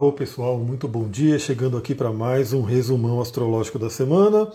[0.00, 1.40] Olá pessoal, muito bom dia.
[1.40, 4.48] Chegando aqui para mais um resumão astrológico da semana.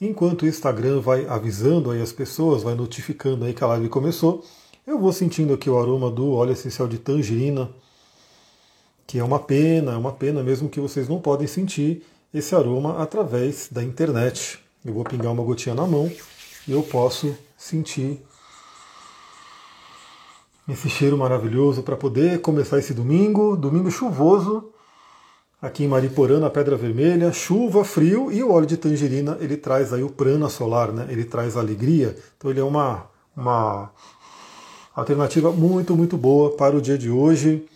[0.00, 4.44] Enquanto o Instagram vai avisando aí as pessoas, vai notificando aí que a live começou,
[4.84, 7.70] eu vou sentindo aqui o aroma do óleo essencial de tangerina,
[9.06, 12.04] que é uma pena, é uma pena mesmo que vocês não podem sentir
[12.34, 14.58] esse aroma através da internet.
[14.84, 16.10] Eu vou pingar uma gotinha na mão
[16.66, 18.20] e eu posso sentir
[20.68, 24.72] esse cheiro maravilhoso para poder começar esse domingo, domingo chuvoso,
[25.60, 29.92] aqui em Mariporã, na Pedra Vermelha, chuva, frio e o óleo de tangerina ele traz
[29.92, 31.06] aí o prana solar, né?
[31.10, 32.16] Ele traz alegria.
[32.36, 33.90] Então ele é uma, uma
[34.94, 37.66] alternativa muito, muito boa para o dia de hoje.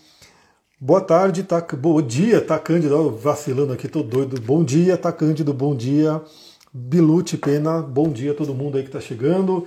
[0.80, 4.40] Boa tarde, tá, bom dia, tá Cândido, vacilando aqui, tô doido.
[4.40, 6.22] Bom dia, tá Cândido, bom dia.
[6.72, 9.66] Bilute Pena, bom dia a todo mundo aí que está chegando.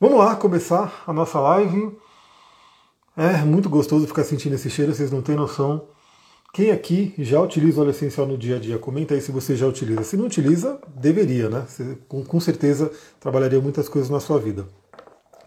[0.00, 1.96] Vamos lá começar a nossa live.
[3.16, 5.86] É muito gostoso ficar sentindo esse cheiro, vocês não têm noção.
[6.54, 8.78] Quem aqui já utiliza óleo essencial no dia a dia?
[8.78, 10.02] Comenta aí se você já utiliza.
[10.02, 11.64] Se não utiliza, deveria, né?
[11.66, 14.66] Você, com, com certeza trabalharia muitas coisas na sua vida.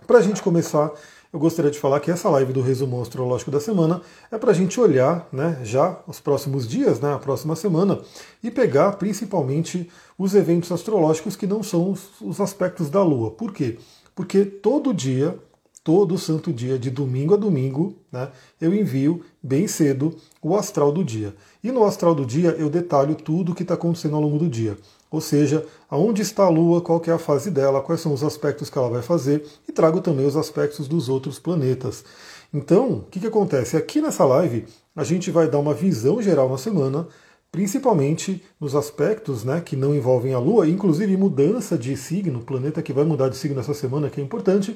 [0.08, 0.92] Para a gente começar,
[1.32, 4.54] eu gostaria de falar que essa live do resumo astrológico da semana é para a
[4.54, 8.00] gente olhar né, já os próximos dias, né, a próxima semana,
[8.42, 13.30] e pegar principalmente os eventos astrológicos que não são os, os aspectos da Lua.
[13.30, 13.78] Por quê?
[14.16, 15.38] Porque todo dia
[15.86, 21.04] todo santo dia, de domingo a domingo, né, eu envio bem cedo o astral do
[21.04, 21.36] dia.
[21.64, 24.50] E no astral do dia eu detalho tudo o que está acontecendo ao longo do
[24.50, 24.76] dia.
[25.12, 28.68] Ou seja, aonde está a Lua, qual é a fase dela, quais são os aspectos
[28.68, 32.04] que ela vai fazer, e trago também os aspectos dos outros planetas.
[32.52, 33.78] Então, o que, que acontece?
[33.78, 37.08] Aqui nessa live a gente vai dar uma visão geral na semana,
[37.52, 42.92] principalmente nos aspectos né, que não envolvem a Lua, inclusive mudança de signo, planeta que
[42.92, 44.76] vai mudar de signo essa semana, que é importante,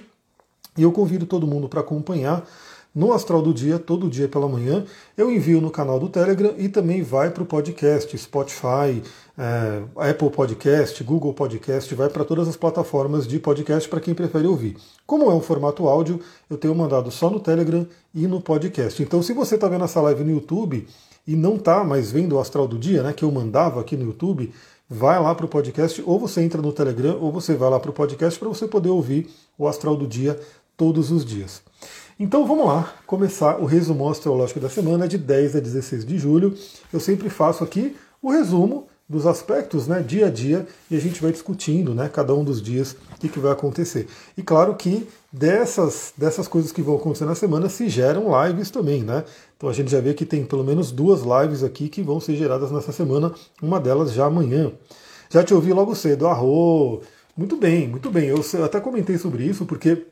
[0.78, 2.46] e eu convido todo mundo para acompanhar
[2.94, 4.84] no Astral do Dia, todo dia pela manhã.
[5.16, 9.02] Eu envio no canal do Telegram e também vai para o podcast, Spotify,
[9.38, 14.48] é, Apple Podcast, Google Podcast, vai para todas as plataformas de podcast para quem prefere
[14.48, 14.76] ouvir.
[15.06, 19.02] Como é um formato áudio, eu tenho mandado só no Telegram e no podcast.
[19.02, 20.88] Então, se você está vendo essa live no YouTube
[21.28, 24.06] e não está mais vendo o Astral do Dia, né, que eu mandava aqui no
[24.06, 24.52] YouTube,
[24.90, 27.92] vai lá para o podcast, ou você entra no Telegram, ou você vai lá para
[27.92, 30.40] o podcast para você poder ouvir o Astral do Dia
[30.80, 31.62] todos os dias.
[32.18, 36.58] Então vamos lá, começar o resumo astrológico da semana de 10 a 16 de julho.
[36.92, 41.22] Eu sempre faço aqui o resumo dos aspectos, né, dia a dia, e a gente
[41.22, 44.08] vai discutindo, né, cada um dos dias, o que, que vai acontecer.
[44.38, 49.04] E claro que dessas, dessas coisas que vão acontecer na semana se geram lives também,
[49.04, 49.26] né?
[49.58, 52.36] Então a gente já vê que tem pelo menos duas lives aqui que vão ser
[52.38, 54.72] geradas nessa semana, uma delas já amanhã.
[55.30, 57.02] Já te ouvi logo cedo, arro!
[57.36, 58.30] Muito bem, muito bem.
[58.30, 60.06] Eu até comentei sobre isso porque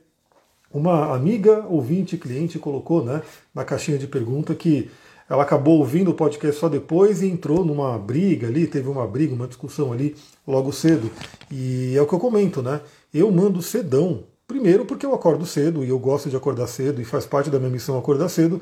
[0.72, 3.22] uma amiga, ouvinte, cliente colocou né,
[3.54, 4.90] na caixinha de pergunta que
[5.30, 9.34] ela acabou ouvindo o podcast só depois e entrou numa briga ali, teve uma briga,
[9.34, 10.16] uma discussão ali
[10.48, 11.12] logo cedo.
[11.52, 12.80] E é o que eu comento, né?
[13.14, 14.24] Eu mando cedão.
[14.48, 17.60] Primeiro porque eu acordo cedo e eu gosto de acordar cedo e faz parte da
[17.60, 18.62] minha missão acordar cedo.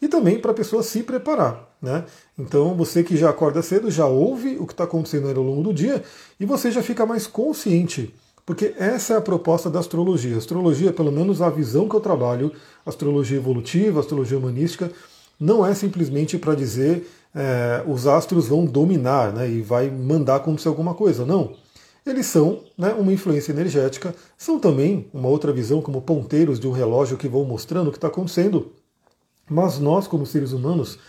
[0.00, 1.76] E também para a pessoa se preparar.
[1.82, 2.04] Né?
[2.38, 5.74] Então você que já acorda cedo já ouve o que está acontecendo ao longo do
[5.74, 6.02] dia
[6.40, 8.14] e você já fica mais consciente
[8.46, 10.38] porque essa é a proposta da astrologia.
[10.38, 12.52] Astrologia, pelo menos a visão que eu trabalho,
[12.86, 14.92] astrologia evolutiva, astrologia humanística,
[15.38, 20.68] não é simplesmente para dizer é, os astros vão dominar né, e vai mandar acontecer
[20.68, 21.26] alguma coisa.
[21.26, 21.54] Não.
[22.06, 26.72] Eles são né, uma influência energética, são também uma outra visão, como ponteiros de um
[26.72, 28.70] relógio que vão mostrando o que está acontecendo.
[29.50, 31.00] Mas nós, como seres humanos,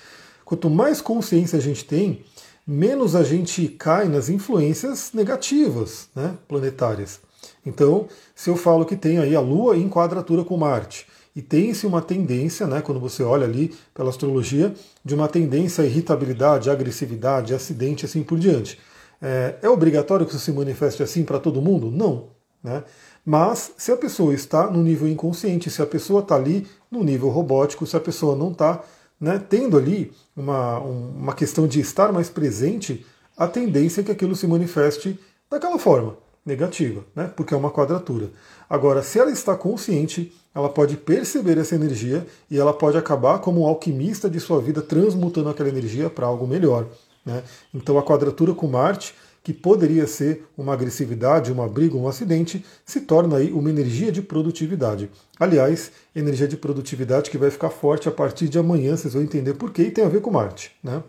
[0.44, 2.26] quanto mais consciência a gente tem,
[2.66, 7.27] menos a gente cai nas influências negativas né, planetárias.
[7.66, 11.86] Então, se eu falo que tem aí a Lua em quadratura com Marte, e tem-se
[11.86, 14.74] uma tendência, né, quando você olha ali pela astrologia,
[15.06, 18.80] de uma tendência à irritabilidade, agressividade, acidente, assim por diante.
[19.22, 21.92] É, é obrigatório que isso se manifeste assim para todo mundo?
[21.92, 22.30] Não.
[22.64, 22.84] Né?
[23.24, 27.30] Mas se a pessoa está no nível inconsciente, se a pessoa está ali no nível
[27.30, 28.82] robótico, se a pessoa não está
[29.22, 33.06] né, tendo ali uma, uma questão de estar mais presente,
[33.38, 35.20] a tendência é que aquilo se manifeste
[35.52, 36.18] daquela forma
[36.48, 37.30] negativa, né?
[37.36, 38.32] porque é uma quadratura.
[38.70, 43.62] Agora, se ela está consciente, ela pode perceber essa energia e ela pode acabar como
[43.62, 46.88] um alquimista de sua vida, transmutando aquela energia para algo melhor.
[47.26, 47.44] Né?
[47.74, 49.14] Então, a quadratura com Marte,
[49.44, 54.22] que poderia ser uma agressividade, uma briga, um acidente, se torna aí uma energia de
[54.22, 55.10] produtividade.
[55.40, 59.54] Aliás, energia de produtividade que vai ficar forte a partir de amanhã, vocês vão entender
[59.54, 60.72] por quê e tem a ver com Marte.
[60.84, 61.04] Né?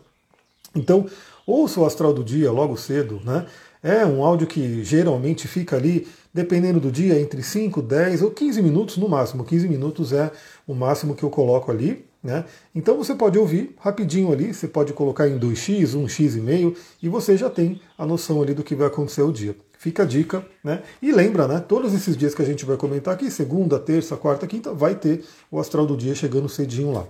[0.74, 1.06] Então,
[1.46, 3.46] ouça o astral do dia logo cedo, né?
[3.82, 8.62] É um áudio que geralmente fica ali, dependendo do dia, entre 5, 10 ou 15
[8.62, 9.44] minutos no máximo.
[9.44, 10.30] 15 minutos é
[10.66, 12.44] o máximo que eu coloco ali, Né?
[12.74, 17.08] Então você pode ouvir rapidinho ali, você pode colocar em 2x, 1x e meio, e
[17.08, 19.54] você já tem a noção ali do que vai acontecer o dia.
[19.78, 20.82] Fica a dica, né?
[21.00, 21.60] E lembra, né?
[21.60, 25.24] Todos esses dias que a gente vai comentar aqui, segunda, terça, quarta, quinta, vai ter
[25.48, 27.06] o astral do dia chegando cedinho lá.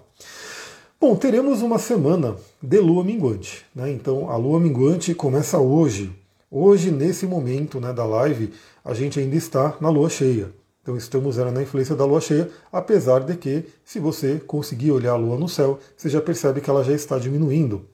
[1.00, 3.91] Bom, teremos uma semana de lua minguante, né?
[3.91, 6.12] Então a lua minguante começa hoje.
[6.50, 8.53] Hoje, nesse momento né, da live,
[8.83, 10.50] a gente ainda está na lua cheia.
[10.81, 15.17] Então estamos na influência da lua cheia, apesar de que, se você conseguir olhar a
[15.17, 17.85] lua no céu, você já percebe que ela já está diminuindo.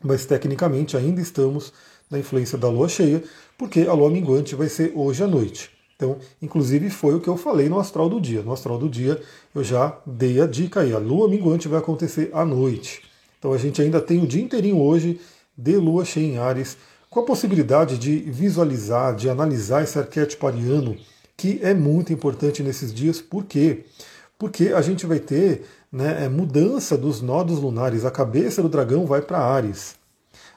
[0.00, 1.72] Mas tecnicamente ainda estamos
[2.08, 3.24] na influência da lua cheia,
[3.58, 5.68] porque a lua minguante vai ser hoje à noite.
[5.96, 8.42] Então, inclusive foi o que eu falei no astral do dia.
[8.42, 9.20] No astral do dia
[9.52, 10.92] eu já dei a dica aí.
[10.92, 13.02] A lua minguante vai acontecer à noite.
[13.40, 15.20] Então a gente ainda tem o dia inteirinho hoje
[15.56, 16.76] de lua cheia em Ares,
[17.12, 20.96] com a possibilidade de visualizar, de analisar esse arquétipo ariano,
[21.36, 23.20] que é muito importante nesses dias.
[23.20, 23.84] Por quê?
[24.38, 28.06] Porque a gente vai ter né, é, mudança dos nodos lunares.
[28.06, 29.94] A cabeça do dragão vai para Ares.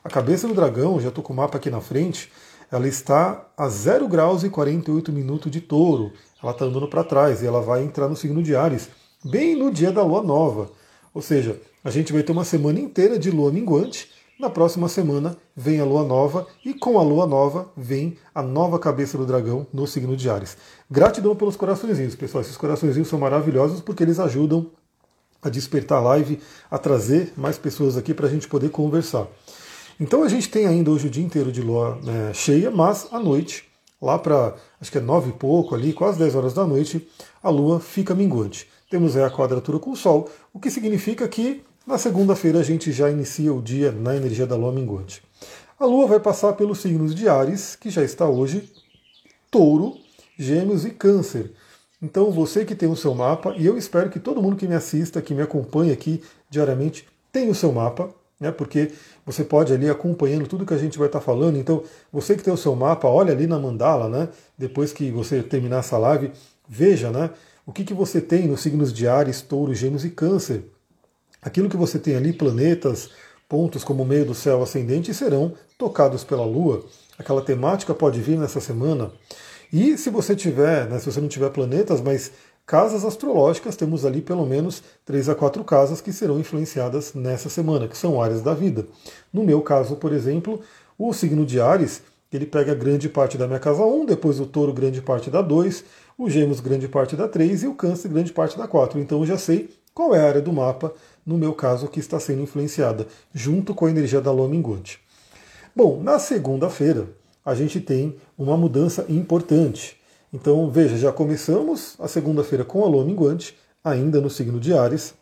[0.01, 2.31] A cabeça do dragão, já estou com o mapa aqui na frente,
[2.71, 6.13] ela está a 0 graus e 48 minutos de touro.
[6.41, 8.87] Ela está andando para trás e ela vai entrar no signo de Ares,
[9.25, 10.71] bem no dia da lua nova.
[11.13, 14.14] Ou seja, a gente vai ter uma semana inteira de lua minguante.
[14.37, 18.77] Na próxima semana vem a lua nova e com a lua nova vem a nova
[18.77, 20.57] cabeça do dragão no signo de Ares.
[20.91, 22.41] Gratidão pelos coraçõezinhos, pessoal.
[22.41, 24.69] Esses coraçõezinhos são maravilhosos porque eles ajudam
[25.41, 29.25] a despertar a live, a trazer mais pessoas aqui para a gente poder conversar.
[29.97, 33.19] Então a gente tem ainda hoje o dia inteiro de lua né, cheia, mas à
[33.19, 33.63] noite,
[34.01, 37.07] lá para acho que é nove e pouco ali, quase 10 horas da noite,
[37.41, 38.67] a lua fica minguante.
[38.89, 42.91] Temos aí a quadratura com o Sol, o que significa que na segunda-feira a gente
[42.91, 45.23] já inicia o dia na energia da lua minguante.
[45.79, 48.71] A lua vai passar pelos signos de Ares, que já está hoje,
[49.51, 49.97] Touro,
[50.37, 51.51] Gêmeos e Câncer.
[52.01, 54.75] Então você que tem o seu mapa, e eu espero que todo mundo que me
[54.75, 58.09] assista, que me acompanha aqui diariamente, tenha o seu mapa
[58.39, 58.51] né?
[58.51, 58.91] Porque
[59.25, 61.57] você pode ali acompanhando tudo que a gente vai estar falando.
[61.57, 64.29] Então, você que tem o seu mapa, olha ali na mandala, né?
[64.57, 66.31] Depois que você terminar essa live,
[66.67, 67.29] veja, né?
[67.65, 70.63] O que, que você tem nos signos de Ares, Touro, Gêmeos e Câncer.
[71.45, 73.11] Aquilo que você tem ali, planetas,
[73.47, 76.83] pontos como o meio do céu ascendente, serão tocados pela Lua.
[77.19, 79.11] Aquela temática pode vir nessa semana.
[79.71, 82.31] E se você tiver, né, se você não tiver planetas, mas
[82.65, 87.87] casas astrológicas, temos ali pelo menos três a quatro casas que serão influenciadas nessa semana,
[87.87, 88.87] que são áreas da vida.
[89.31, 90.59] No meu caso, por exemplo,
[90.97, 92.01] o signo de Ares,
[92.33, 95.83] ele pega grande parte da minha casa 1, depois o touro grande parte da 2,
[96.17, 98.99] o gêmeos grande parte da 3 e o câncer grande parte da 4.
[98.99, 100.93] Então eu já sei qual é a área do mapa,
[101.25, 104.99] no meu caso, que está sendo influenciada, junto com a energia da lua minguante.
[105.75, 107.07] Bom, na segunda-feira,
[107.43, 109.97] a gente tem uma mudança importante.
[110.31, 115.13] Então, veja, já começamos a segunda-feira com a lua minguante, ainda no signo de Ares.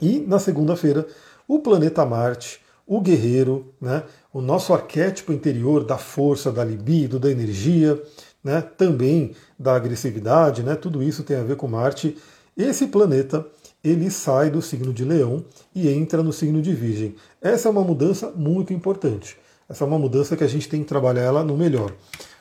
[0.00, 1.06] E na segunda-feira,
[1.48, 7.30] o planeta Marte, o guerreiro, né, o nosso arquétipo interior da força, da libido, da
[7.30, 8.00] energia,
[8.42, 12.16] né, também da agressividade, né, tudo isso tem a ver com Marte.
[12.56, 13.46] Esse planeta
[13.86, 17.14] ele sai do signo de Leão e entra no signo de Virgem.
[17.40, 19.38] Essa é uma mudança muito importante.
[19.68, 21.92] Essa é uma mudança que a gente tem que trabalhar ela no melhor.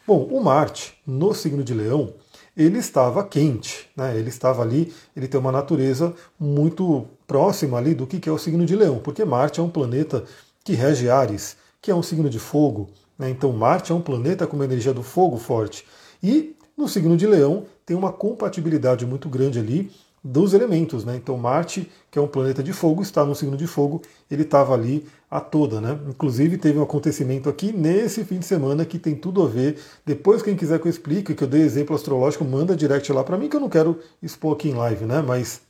[0.08, 2.14] Bom, o Marte, no signo de Leão,
[2.58, 4.18] ele estava quente, né?
[4.18, 8.66] ele estava ali, ele tem uma natureza muito próxima ali do que é o signo
[8.66, 10.24] de Leão, porque Marte é um planeta
[10.64, 12.90] que rege Ares, que é um signo de fogo.
[13.20, 13.30] Né?
[13.30, 15.86] Então Marte é um planeta com uma energia do fogo forte.
[16.24, 19.92] E no signo de Leão tem uma compatibilidade muito grande ali
[20.28, 21.16] dos elementos, né?
[21.16, 24.74] Então Marte, que é um planeta de fogo, está no signo de fogo, ele estava
[24.74, 26.00] ali a toda, né?
[26.10, 29.78] Inclusive teve um acontecimento aqui nesse fim de semana que tem tudo a ver.
[30.04, 33.38] Depois quem quiser que eu explique, que eu dei exemplo astrológico, manda direct lá para
[33.38, 35.22] mim que eu não quero expor aqui em live, né?
[35.22, 35.62] Mas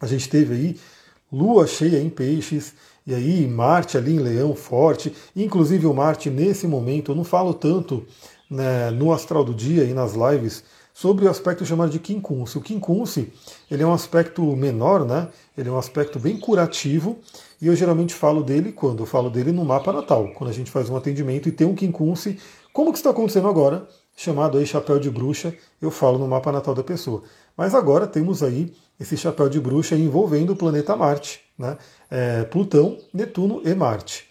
[0.00, 0.80] a gente teve aí
[1.30, 2.72] lua cheia em peixes,
[3.06, 7.52] e aí Marte ali em leão forte, inclusive o Marte nesse momento, eu não falo
[7.52, 8.06] tanto
[8.50, 10.64] né, no astral do dia e nas lives
[10.96, 12.56] sobre o aspecto chamado de quincunce.
[12.56, 13.30] O quincunce
[13.70, 15.28] ele é um aspecto menor, né?
[15.56, 17.18] ele é um aspecto bem curativo,
[17.60, 19.02] e eu geralmente falo dele quando?
[19.02, 21.74] Eu falo dele no mapa natal, quando a gente faz um atendimento e tem um
[21.74, 22.38] quincunce,
[22.72, 23.86] como que está acontecendo agora,
[24.16, 27.22] chamado aí chapéu de bruxa, eu falo no mapa natal da pessoa.
[27.54, 31.76] Mas agora temos aí esse chapéu de bruxa envolvendo o planeta Marte, né?
[32.10, 34.30] É, Plutão, Netuno e Marte.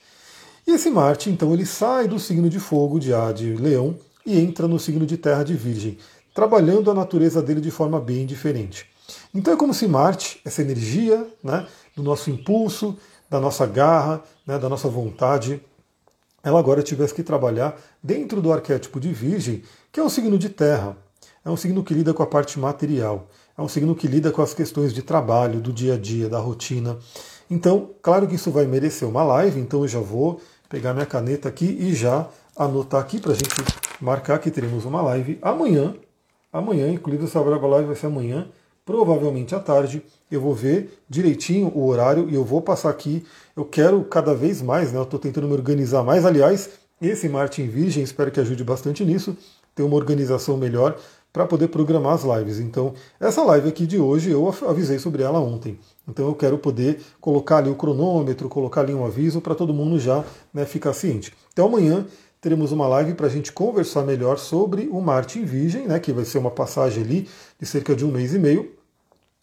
[0.66, 3.96] E esse Marte, então, ele sai do signo de fogo de, de Leão
[4.26, 6.00] e entra no signo de Terra de Virgem
[6.36, 8.86] trabalhando a natureza dele de forma bem diferente.
[9.34, 11.66] Então é como se Marte, essa energia né,
[11.96, 12.98] do nosso impulso,
[13.30, 15.62] da nossa garra, né, da nossa vontade,
[16.44, 20.50] ela agora tivesse que trabalhar dentro do arquétipo de Virgem, que é um signo de
[20.50, 20.98] terra,
[21.44, 24.42] é um signo que lida com a parte material, é um signo que lida com
[24.42, 26.98] as questões de trabalho, do dia a dia, da rotina.
[27.50, 31.48] Então, claro que isso vai merecer uma live, então eu já vou pegar minha caneta
[31.48, 32.28] aqui e já
[32.58, 33.50] anotar aqui para a gente
[34.02, 35.96] marcar que teremos uma live amanhã.
[36.56, 38.48] Amanhã, inclusive essa live vai ser amanhã,
[38.86, 40.02] provavelmente à tarde.
[40.32, 43.26] Eu vou ver direitinho o horário e eu vou passar aqui.
[43.58, 45.00] Eu quero cada vez mais, né?
[45.00, 46.26] Eu estou tentando me organizar mais.
[46.26, 46.70] Aliás,
[47.02, 49.36] esse Marte em Virgem, espero que ajude bastante nisso,
[49.76, 50.98] ter uma organização melhor
[51.34, 52.62] para poder programar as lives.
[52.62, 55.78] Então, essa live aqui de hoje eu avisei sobre ela ontem.
[56.08, 60.00] Então, eu quero poder colocar ali o cronômetro, colocar ali um aviso para todo mundo
[60.00, 61.34] já né, ficar ciente.
[61.52, 62.06] Então, amanhã
[62.46, 66.14] teremos uma live para a gente conversar melhor sobre o Marte em Virgem, né, que
[66.14, 67.28] vai ser uma passagem ali
[67.60, 68.72] de cerca de um mês e meio.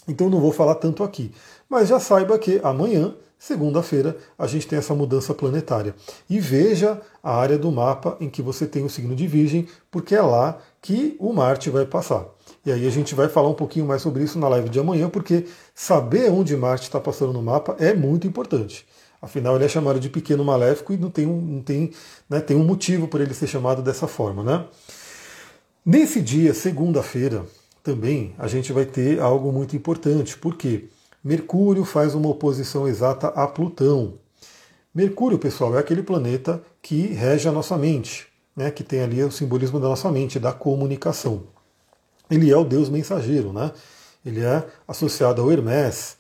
[0.07, 1.33] Então, não vou falar tanto aqui.
[1.69, 5.97] Mas já saiba que amanhã segunda-feira a gente tem essa mudança planetária.
[6.31, 10.15] E veja a área do mapa em que você tem o signo de Virgem, porque
[10.15, 12.25] é lá que o Marte vai passar.
[12.65, 15.09] E aí a gente vai falar um pouquinho mais sobre isso na live de amanhã,
[15.09, 18.87] porque saber onde Marte está passando no mapa é muito importante.
[19.23, 21.93] Afinal, ele é chamado de pequeno maléfico e não tem um, não tem,
[22.29, 24.43] né, tem um motivo por ele ser chamado dessa forma.
[24.43, 24.67] Né?
[25.87, 27.47] Nesse dia, segunda-feira,
[27.85, 30.37] também a gente vai ter algo muito importante.
[30.37, 30.89] Por quê?
[31.23, 34.15] Mercúrio faz uma oposição exata a Plutão.
[34.93, 38.27] Mercúrio, pessoal, é aquele planeta que rege a nossa mente,
[38.57, 41.45] né, que tem ali o simbolismo da nossa mente, da comunicação.
[42.29, 43.71] Ele é o deus mensageiro, né?
[44.27, 46.17] Ele é associado ao Hermes.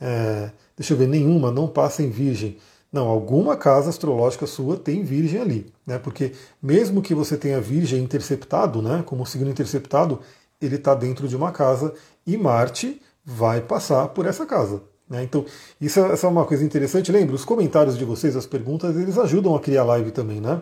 [0.00, 2.58] É, deixa eu ver, nenhuma, não passa em Virgem.
[2.92, 5.98] Não, alguma casa astrológica sua tem Virgem ali, né?
[5.98, 10.20] Porque mesmo que você tenha Virgem interceptado, né, como signo interceptado,
[10.60, 11.92] ele está dentro de uma casa
[12.26, 14.82] e Marte vai passar por essa casa.
[15.08, 15.22] Né?
[15.22, 15.44] Então,
[15.80, 17.12] isso é, essa é uma coisa interessante.
[17.12, 20.40] Lembra, os comentários de vocês, as perguntas, eles ajudam a criar live também.
[20.40, 20.60] Né?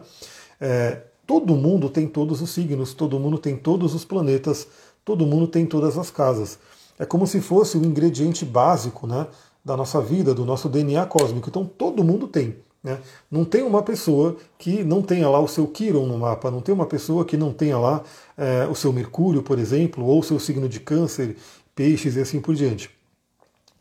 [0.61, 4.67] É, todo mundo tem todos os signos, todo mundo tem todos os planetas,
[5.05, 6.59] todo mundo tem todas as casas.
[6.99, 9.27] É como se fosse o ingrediente básico né,
[9.65, 11.49] da nossa vida, do nosso DNA cósmico.
[11.49, 12.57] Então, todo mundo tem.
[12.83, 12.99] Né?
[13.31, 16.75] Não tem uma pessoa que não tenha lá o seu Quiron no mapa, não tem
[16.75, 18.03] uma pessoa que não tenha lá
[18.37, 21.37] é, o seu Mercúrio, por exemplo, ou o seu signo de câncer
[21.75, 22.91] peixes e assim por diante.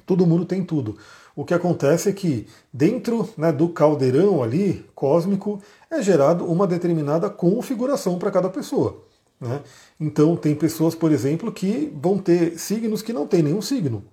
[0.05, 0.97] Todo mundo tem tudo.
[1.35, 7.29] O que acontece é que dentro né, do caldeirão ali cósmico é gerado uma determinada
[7.29, 9.03] configuração para cada pessoa.
[9.39, 9.61] Né?
[9.99, 14.03] Então tem pessoas, por exemplo, que vão ter signos que não tem nenhum signo.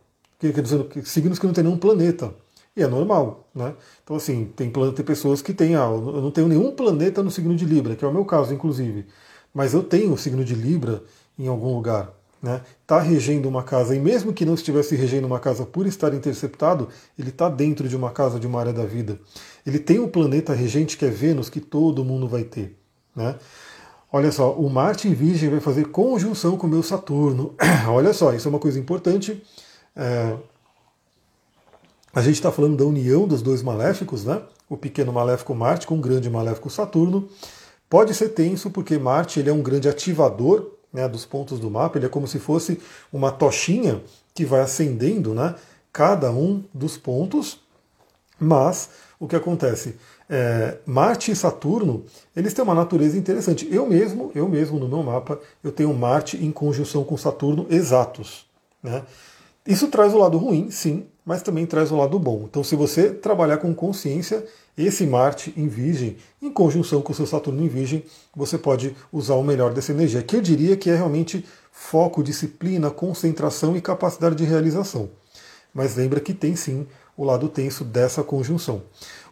[0.40, 2.34] Quer dizer, signos que não tem nenhum planeta.
[2.76, 3.74] E é normal, né?
[4.02, 7.54] Então, assim, tem, tem pessoas que têm, ah, eu não tenho nenhum planeta no signo
[7.54, 9.06] de Libra, que é o meu caso, inclusive.
[9.52, 11.02] Mas eu tenho o signo de Libra
[11.38, 15.38] em algum lugar né, está regendo uma casa, e mesmo que não estivesse regendo uma
[15.38, 19.18] casa por estar interceptado, ele está dentro de uma casa, de uma área da vida.
[19.66, 22.76] Ele tem um planeta regente que é Vênus, que todo mundo vai ter.
[23.14, 23.36] Né?
[24.10, 27.54] Olha só, o Marte em Virgem vai fazer conjunção com o meu Saturno.
[27.88, 29.42] Olha só, isso é uma coisa importante.
[29.96, 30.36] É...
[32.12, 34.42] A gente está falando da união dos dois maléficos, né?
[34.68, 37.28] O pequeno maléfico Marte com o grande maléfico Saturno.
[37.88, 41.98] Pode ser tenso porque Marte ele é um grande ativador né, dos pontos do mapa,
[41.98, 42.80] ele é como se fosse
[43.12, 44.02] uma tochinha
[44.34, 45.54] que vai acendendo né,
[45.92, 47.60] cada um dos pontos,
[48.38, 49.96] mas o que acontece?
[50.28, 52.04] É, Marte e Saturno,
[52.34, 53.68] eles têm uma natureza interessante.
[53.70, 58.46] Eu mesmo, eu mesmo no meu mapa, eu tenho Marte em conjunção com Saturno exatos.
[58.82, 59.02] Né?
[59.66, 62.44] Isso traz o lado ruim, sim, mas também traz o lado bom.
[62.48, 64.44] Então, se você trabalhar com consciência,
[64.76, 69.34] esse Marte em Virgem, em conjunção com o seu Saturno em Virgem, você pode usar
[69.34, 74.34] o melhor dessa energia, que eu diria que é realmente foco, disciplina, concentração e capacidade
[74.34, 75.10] de realização.
[75.72, 76.86] Mas lembra que tem sim
[77.20, 78.80] o lado tenso dessa conjunção.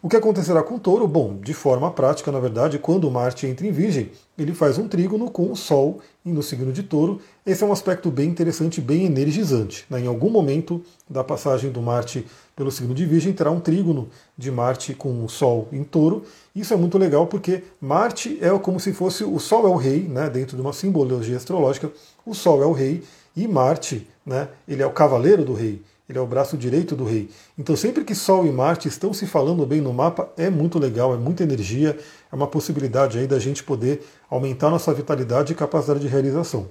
[0.02, 1.09] O que acontecerá com o touro?
[1.09, 5.30] Bom, de forma prática, na verdade, quando Marte entra em Virgem, ele faz um trígono
[5.30, 7.18] com o Sol no signo de touro.
[7.47, 9.87] Esse é um aspecto bem interessante, bem energizante.
[9.88, 10.00] Né?
[10.00, 14.50] Em algum momento da passagem do Marte pelo signo de Virgem, terá um trígono de
[14.50, 16.25] Marte com o Sol em touro.
[16.54, 20.02] Isso é muito legal porque Marte é como se fosse o Sol é o rei,
[20.02, 20.28] né?
[20.28, 21.90] dentro de uma simbologia astrológica,
[22.26, 23.02] o Sol é o rei
[23.35, 24.49] e Marte, né?
[24.68, 27.29] ele é o cavaleiro do rei ele é o braço direito do rei.
[27.59, 31.15] Então, sempre que Sol e Marte estão se falando bem no mapa, é muito legal,
[31.15, 31.99] é muita energia,
[32.33, 36.69] é uma possibilidade aí da gente poder aumentar nossa vitalidade e capacidade de realização.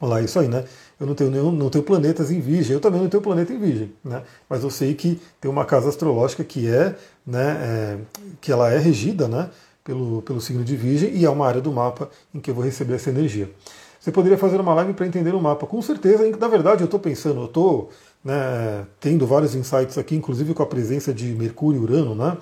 [0.00, 0.64] Olha lá, isso aí, né?
[0.98, 3.58] Eu não tenho nenhum, não tenho planetas em Virgem, eu também não tenho planeta em
[3.58, 4.22] Virgem, né?
[4.48, 7.98] Mas eu sei que tem uma casa astrológica que é, né, é,
[8.40, 9.48] que ela é regida, né,
[9.84, 12.64] pelo, pelo signo de Virgem e é uma área do mapa em que eu vou
[12.64, 13.48] receber essa energia.
[14.00, 15.64] Você poderia fazer uma live para entender o mapa.
[15.64, 17.90] Com certeza, na verdade, eu estou pensando, eu estou
[18.24, 22.14] né, tendo vários insights aqui, inclusive com a presença de Mercúrio e Urano.
[22.14, 22.36] Né?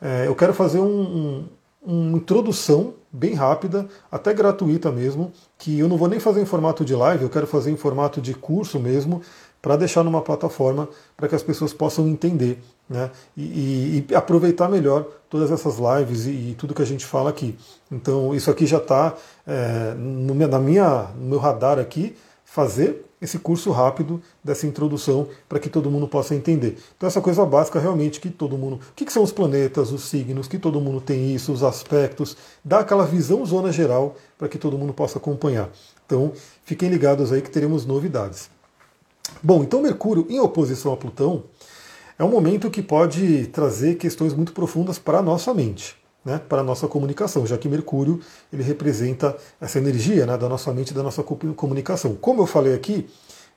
[0.00, 1.44] É, eu quero fazer um, um,
[1.82, 6.84] uma introdução bem rápida, até gratuita mesmo, que eu não vou nem fazer em formato
[6.84, 9.22] de live, eu quero fazer em formato de curso mesmo,
[9.60, 15.04] para deixar numa plataforma para que as pessoas possam entender né, e, e, aproveitar melhor
[15.28, 17.58] todas essas lives e, e, tudo que a gente fala aqui.
[17.90, 19.14] Então, isso aqui já está
[19.46, 25.58] é, no, na minha, no meu radar aqui, fazer esse curso rápido dessa introdução para
[25.58, 26.78] que todo mundo possa entender.
[26.96, 28.76] Então, essa coisa básica realmente que todo mundo.
[28.76, 32.36] O que, que, são os planetas, os signos, que todo mundo tem isso, os aspectos,
[32.64, 35.68] dá aquela visão zona geral para que todo mundo possa acompanhar.
[36.06, 36.32] Então,
[36.64, 38.48] fiquem ligados aí que teremos novidades.
[39.42, 41.44] Bom, então Mercúrio em oposição a Plutão
[42.18, 45.96] é um momento que pode trazer questões muito profundas para a nossa mente,
[46.28, 48.20] né, para a nossa comunicação, já que Mercúrio
[48.52, 52.14] ele representa essa energia né, da nossa mente e da nossa comunicação.
[52.14, 53.08] Como eu falei aqui,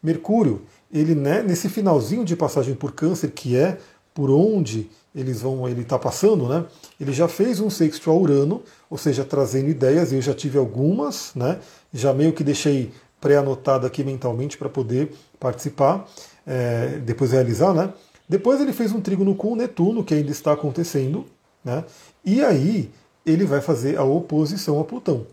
[0.02, 0.62] Mercúrio,
[0.92, 3.78] ele né, nesse finalzinho de passagem por Câncer, que é
[4.14, 6.66] por onde eles vão, ele está passando, né?
[7.00, 10.12] Ele já fez um sexto a Urano, ou seja, trazendo ideias.
[10.14, 11.60] Eu já tive algumas, né?
[11.94, 16.08] Já meio que deixei pré-anotado aqui mentalmente para poder participar,
[16.48, 17.94] é, depois realizar, né?
[18.28, 21.26] Depois ele fez um trígono com o Netuno, que ainda está acontecendo,
[21.64, 21.84] né?
[22.24, 22.90] E aí
[23.26, 25.26] ele vai fazer a oposição a Plutão.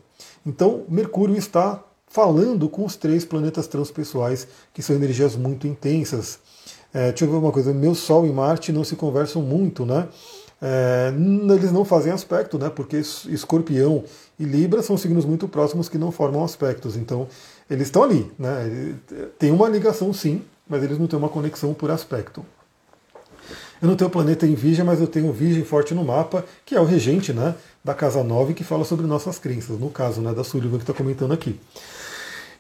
[0.45, 6.39] Então Mercúrio está falando com os três planetas transpessoais, que são energias muito intensas.
[6.93, 10.09] É, deixa eu ver uma coisa, meu Sol e Marte não se conversam muito, né?
[10.61, 11.13] É,
[11.55, 12.69] eles não fazem aspecto, né?
[12.69, 14.03] Porque Escorpião
[14.39, 16.97] e Libra são signos muito próximos que não formam aspectos.
[16.97, 17.29] Então
[17.71, 18.97] eles estão ali, né?
[19.39, 22.45] Tem uma ligação sim, mas eles não têm uma conexão por aspecto.
[23.81, 26.81] Eu não tenho planeta em Virgem, mas eu tenho Virgem forte no mapa, que é
[26.81, 27.55] o regente né,
[27.85, 30.95] da Casa 9, que fala sobre nossas crenças, no caso né, da Sullivan que está
[30.95, 31.59] comentando aqui.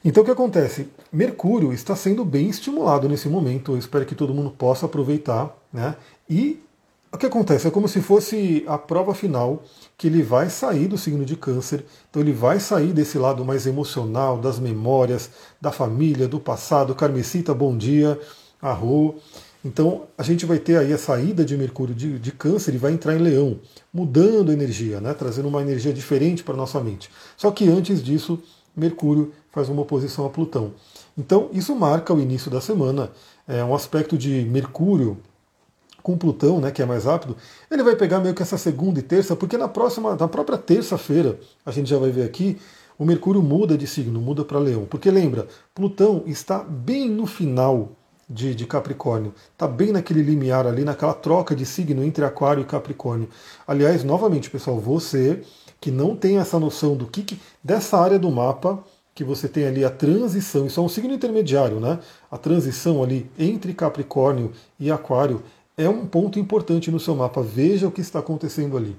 [0.04, 0.88] Então o que acontece?
[1.12, 5.96] Mercúrio está sendo bem estimulado nesse momento, eu espero que todo mundo possa aproveitar, né?
[6.30, 6.62] E
[7.10, 7.66] o que acontece?
[7.66, 9.62] É como se fosse a prova final
[9.96, 13.66] que ele vai sair do signo de câncer, então ele vai sair desse lado mais
[13.66, 16.94] emocional, das memórias, da família, do passado.
[16.94, 18.20] Carmesita, bom dia,
[18.60, 19.16] arro.
[19.64, 22.92] Então a gente vai ter aí a saída de Mercúrio de, de câncer e vai
[22.92, 23.58] entrar em leão,
[23.92, 25.12] mudando a energia, né?
[25.14, 27.10] trazendo uma energia diferente para a nossa mente.
[27.36, 28.40] Só que antes disso,
[28.76, 30.72] Mercúrio faz uma oposição a Plutão.
[31.16, 33.10] Então isso marca o início da semana.
[33.46, 35.18] É um aspecto de Mercúrio
[36.02, 37.36] com Plutão, né, que é mais rápido,
[37.70, 41.38] ele vai pegar meio que essa segunda e terça, porque na próxima, na própria terça-feira,
[41.66, 42.56] a gente já vai ver aqui,
[42.98, 44.86] o Mercúrio muda de signo, muda para Leão.
[44.86, 47.90] Porque lembra, Plutão está bem no final
[48.28, 49.34] de, de, Capricórnio.
[49.52, 53.28] Está bem naquele limiar ali, naquela troca de signo entre Aquário e Capricórnio.
[53.66, 55.42] Aliás, novamente, pessoal, você
[55.80, 58.82] que não tem essa noção do que, que dessa área do mapa
[59.14, 61.98] que você tem ali a transição, isso é um signo intermediário, né?
[62.30, 65.42] A transição ali entre Capricórnio e Aquário
[65.76, 67.42] é um ponto importante no seu mapa.
[67.42, 68.96] Veja o que está acontecendo ali.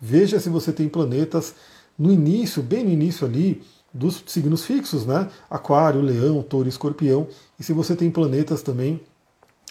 [0.00, 1.54] Veja se você tem planetas
[1.98, 5.28] no início, bem no início ali, dos signos fixos, né?
[5.50, 7.26] Aquário, Leão, Touro, Escorpião.
[7.58, 9.00] E se você tem planetas também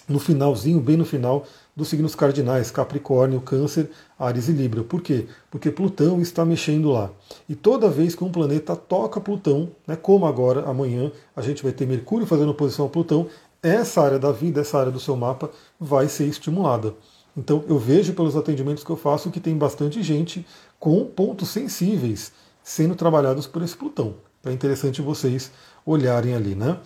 [0.08, 4.82] no finalzinho, bem no final, dos signos cardinais, Capricórnio, Câncer, Ares e Libra.
[4.82, 5.26] Por quê?
[5.50, 7.10] Porque Plutão está mexendo lá.
[7.48, 11.72] E toda vez que um planeta toca Plutão, né, como agora, amanhã, a gente vai
[11.72, 13.26] ter Mercúrio fazendo oposição a Plutão,
[13.62, 16.94] essa área da vida, essa área do seu mapa vai ser estimulada.
[17.36, 20.44] Então eu vejo pelos atendimentos que eu faço que tem bastante gente
[20.78, 22.32] com pontos sensíveis
[22.62, 24.14] sendo trabalhados por esse Plutão.
[24.40, 25.50] Então é interessante vocês
[25.84, 26.78] olharem ali, né?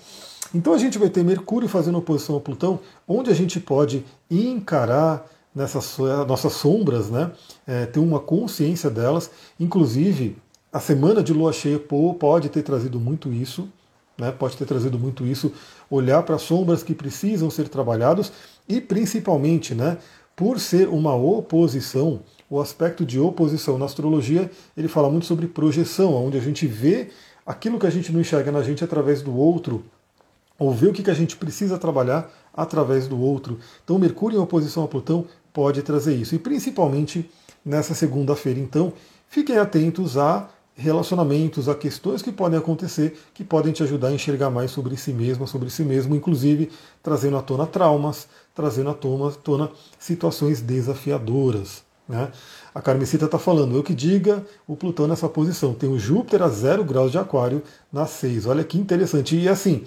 [0.54, 5.26] Então a gente vai ter Mercúrio fazendo oposição a Plutão, onde a gente pode encarar
[5.54, 7.32] nessas nossas sombras, né?
[7.66, 9.30] É, ter uma consciência delas.
[9.58, 10.36] Inclusive,
[10.72, 11.78] a semana de lua cheia
[12.18, 13.68] pode ter trazido muito isso
[14.18, 15.52] né, pode ter trazido muito isso,
[15.90, 18.32] olhar para sombras que precisam ser trabalhados
[18.68, 19.98] e principalmente, né,
[20.34, 26.14] por ser uma oposição, o aspecto de oposição na astrologia, ele fala muito sobre projeção,
[26.14, 27.10] onde a gente vê
[27.44, 29.84] aquilo que a gente não enxerga na gente através do outro,
[30.58, 33.58] ou vê o que a gente precisa trabalhar através do outro.
[33.84, 37.30] Então, Mercúrio em oposição a Plutão pode trazer isso, e principalmente
[37.64, 38.58] nessa segunda-feira.
[38.58, 38.92] Então,
[39.28, 44.50] fiquem atentos a relacionamentos, a questões que podem acontecer que podem te ajudar a enxergar
[44.50, 46.70] mais sobre si mesmo, sobre si mesmo, inclusive
[47.02, 51.85] trazendo à tona traumas, trazendo à tona situações desafiadoras.
[52.08, 52.30] Né?
[52.74, 55.74] A Carmesita está falando, eu que diga o Plutão nessa posição.
[55.74, 58.46] Tem o Júpiter a zero graus de aquário na 6.
[58.46, 59.36] Olha que interessante.
[59.36, 59.84] E assim,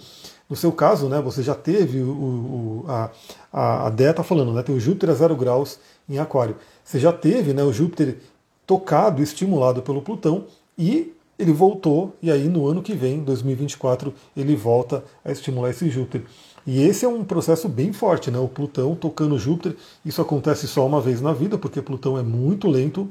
[0.49, 3.11] no seu caso, né, você já teve o, o a,
[3.53, 5.79] a, a Dé está falando, né, tem o Júpiter a zero graus
[6.09, 6.55] em aquário.
[6.83, 8.17] Você já teve né, o Júpiter
[8.65, 10.45] tocado, estimulado pelo Plutão,
[10.77, 15.89] e ele voltou, e aí no ano que vem, 2024, ele volta a estimular esse
[15.89, 16.23] Júpiter.
[16.65, 18.37] E esse é um processo bem forte, né?
[18.37, 22.67] O Plutão tocando Júpiter, isso acontece só uma vez na vida, porque Plutão é muito
[22.67, 23.09] lento.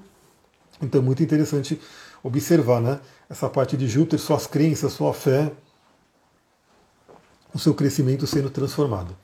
[0.81, 1.81] Então é muito interessante
[2.23, 5.53] observar né, essa parte de Júpiter, suas crenças, sua fé,
[7.55, 9.17] o seu crescimento sendo transformado.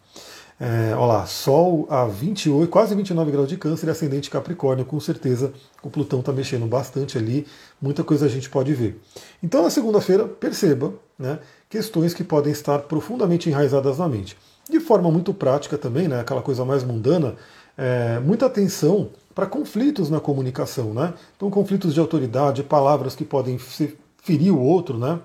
[0.59, 5.53] É, olha lá, Sol a 28, quase 29 graus de câncer ascendente Capricórnio, com certeza
[5.83, 7.45] o Plutão está mexendo bastante ali,
[7.83, 9.01] muita coisa a gente pode ver.
[9.43, 11.41] Então na segunda-feira, perceba né,
[11.75, 14.37] questões que podem estar profundamente enraizadas na mente.
[14.71, 17.35] De forma muito prática também, né, aquela coisa mais mundana,
[17.77, 20.95] é, muita atenção para conflitos na comunicação.
[20.95, 21.13] Né?
[21.37, 25.19] Então conflitos de autoridade, palavras que podem ferir o outro, né?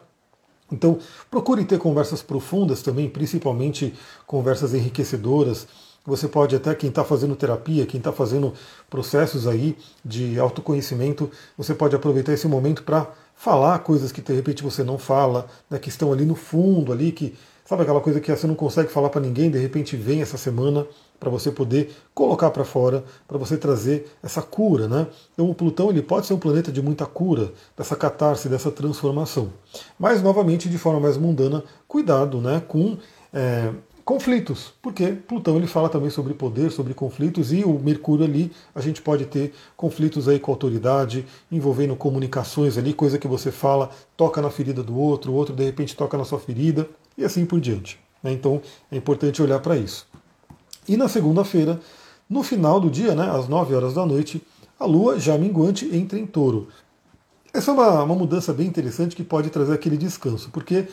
[0.72, 1.00] Então,
[1.32, 3.94] procure ter conversas profundas também, principalmente
[4.28, 5.68] conversas enriquecedoras.
[6.06, 8.54] Você pode até, quem está fazendo terapia, quem está fazendo
[8.88, 13.08] processos aí de autoconhecimento, você pode aproveitar esse momento para
[13.39, 17.12] falar coisas que de repente você não fala, né, que estão ali no fundo, ali
[17.12, 17.36] que
[17.69, 20.88] Sabe aquela coisa que você não consegue falar para ninguém, de repente vem essa semana
[21.19, 25.06] para você poder colocar para fora, para você trazer essa cura, né?
[25.36, 29.54] Então o Plutão ele pode ser um planeta de muita cura, dessa catarse, dessa transformação.
[29.99, 32.97] Mas novamente de forma mais mundana, cuidado, né, com
[33.32, 33.71] é,
[34.10, 38.82] conflitos, porque Plutão ele fala também sobre poder, sobre conflitos e o Mercúrio ali a
[38.82, 43.91] gente pode ter conflitos aí com a autoridade, envolvendo comunicações ali, coisa que você fala
[44.17, 47.45] toca na ferida do outro, o outro de repente toca na sua ferida e assim
[47.45, 48.00] por diante.
[48.24, 48.32] Né?
[48.32, 48.60] Então
[48.91, 50.08] é importante olhar para isso.
[50.88, 51.80] E na segunda-feira,
[52.28, 54.41] no final do dia, né, às 9 horas da noite,
[54.80, 56.67] a Lua já minguante entra em touro.
[57.54, 60.88] Essa é uma, uma mudança bem interessante que pode trazer aquele descanso, porque,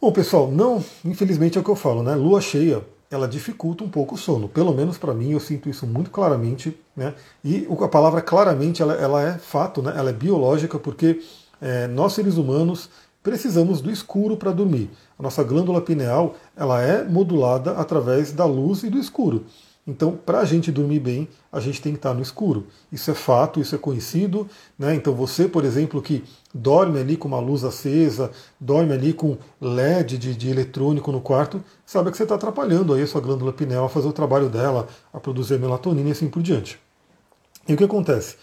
[0.00, 2.14] bom pessoal, não, infelizmente é o que eu falo, né?
[2.14, 4.48] Lua cheia, ela dificulta um pouco o sono.
[4.48, 7.14] Pelo menos para mim, eu sinto isso muito claramente, né?
[7.44, 9.92] E a palavra claramente, ela, ela é fato, né?
[9.96, 11.20] Ela é biológica, porque
[11.60, 12.88] é, nós seres humanos
[13.22, 14.90] precisamos do escuro para dormir.
[15.18, 19.44] A nossa glândula pineal ela é modulada através da luz e do escuro.
[19.88, 22.66] Então, para a gente dormir bem, a gente tem que estar no escuro.
[22.92, 24.46] Isso é fato, isso é conhecido.
[24.78, 24.94] Né?
[24.94, 26.22] Então, você, por exemplo, que
[26.52, 31.64] dorme ali com uma luz acesa, dorme ali com LED de, de eletrônico no quarto,
[31.86, 34.86] sabe que você está atrapalhando aí a sua glândula pineal a fazer o trabalho dela,
[35.10, 36.78] a produzir melatonina e assim por diante.
[37.66, 38.36] E o que acontece?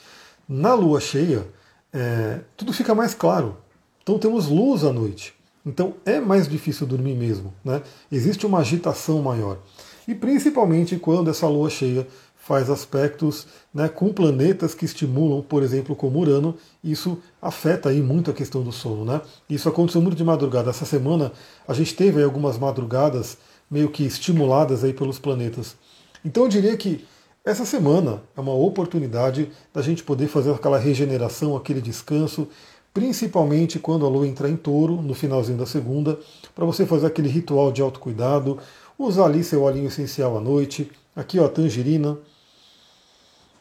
[0.49, 1.45] Na lua cheia,
[1.93, 3.55] é, tudo fica mais claro.
[4.01, 5.35] Então temos luz à noite.
[5.63, 7.53] Então é mais difícil dormir mesmo.
[7.63, 7.83] Né?
[8.11, 9.59] Existe uma agitação maior.
[10.07, 15.95] E principalmente quando essa lua cheia faz aspectos né, com planetas que estimulam, por exemplo,
[15.95, 19.03] como Urano, isso afeta aí muito a questão do sono.
[19.03, 19.19] Né?
[19.49, 20.69] Isso aconteceu muito de madrugada.
[20.69, 21.31] Essa semana
[21.67, 23.37] a gente teve algumas madrugadas
[23.69, 25.75] meio que estimuladas aí pelos planetas.
[26.23, 27.03] Então eu diria que
[27.43, 32.47] essa semana é uma oportunidade da gente poder fazer aquela regeneração, aquele descanso
[32.95, 36.17] principalmente quando a lua entrar em touro, no finalzinho da segunda,
[36.55, 38.57] para você fazer aquele ritual de autocuidado,
[38.97, 40.91] usar ali seu olhinho essencial à noite.
[41.15, 42.17] Aqui, ó, a tangerina,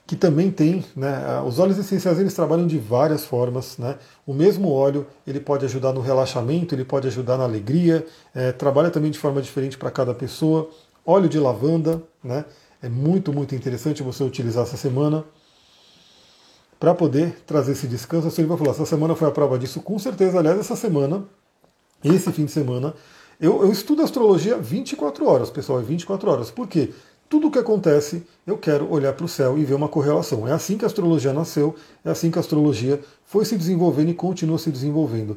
[0.06, 3.96] que também tem, né, os óleos essenciais eles trabalham de várias formas, né?
[4.26, 8.90] O mesmo óleo ele pode ajudar no relaxamento, ele pode ajudar na alegria, é, trabalha
[8.90, 10.68] também de forma diferente para cada pessoa.
[11.06, 12.44] Óleo de lavanda, né?
[12.82, 15.24] É muito muito interessante você utilizar essa semana
[16.78, 18.28] para poder trazer esse descanso.
[18.28, 20.38] A Silvia falou: essa semana foi a prova disso, com certeza.
[20.38, 21.24] Aliás, essa semana,
[22.04, 22.92] esse fim de semana,
[23.40, 26.50] eu, eu estudo astrologia 24 horas, pessoal, é 24 horas.
[26.50, 26.90] Por quê?
[27.28, 30.46] Tudo o que acontece, eu quero olhar para o céu e ver uma correlação.
[30.46, 34.14] É assim que a astrologia nasceu, é assim que a astrologia foi se desenvolvendo e
[34.14, 35.36] continua se desenvolvendo.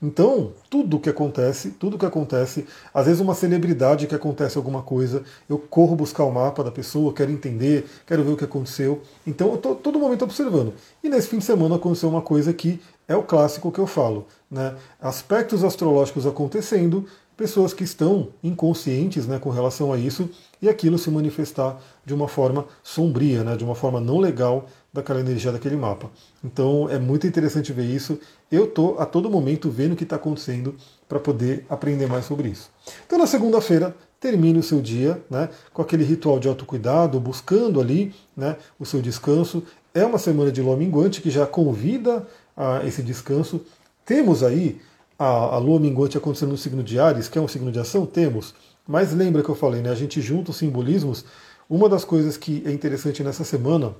[0.00, 5.24] Então, tudo que acontece, tudo que acontece, às vezes uma celebridade que acontece alguma coisa,
[5.48, 9.02] eu corro buscar o mapa da pessoa, quero entender, quero ver o que aconteceu.
[9.26, 10.72] Então, eu estou todo momento observando.
[11.02, 14.26] E nesse fim de semana aconteceu uma coisa que é o clássico que eu falo,
[14.48, 14.76] né?
[15.00, 17.06] Aspectos astrológicos acontecendo,
[17.38, 20.28] pessoas que estão inconscientes né, com relação a isso
[20.60, 25.20] e aquilo se manifestar de uma forma sombria, né, de uma forma não legal daquela
[25.20, 26.10] energia daquele mapa.
[26.42, 28.18] Então é muito interessante ver isso.
[28.50, 30.74] Eu estou a todo momento vendo o que está acontecendo
[31.08, 32.70] para poder aprender mais sobre isso.
[33.06, 38.12] Então na segunda-feira termine o seu dia né, com aquele ritual de autocuidado, buscando ali
[38.36, 39.62] né, o seu descanso.
[39.94, 43.60] É uma semana de lua minguante que já convida a esse descanso.
[44.04, 44.80] Temos aí
[45.18, 48.06] a, a lua minguante acontecendo no signo de Ares, que é um signo de ação?
[48.06, 48.54] Temos.
[48.86, 49.90] Mas lembra que eu falei, né?
[49.90, 51.24] A gente junta os simbolismos.
[51.68, 53.94] Uma das coisas que é interessante nessa semana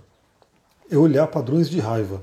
[0.90, 2.22] é olhar padrões de raiva.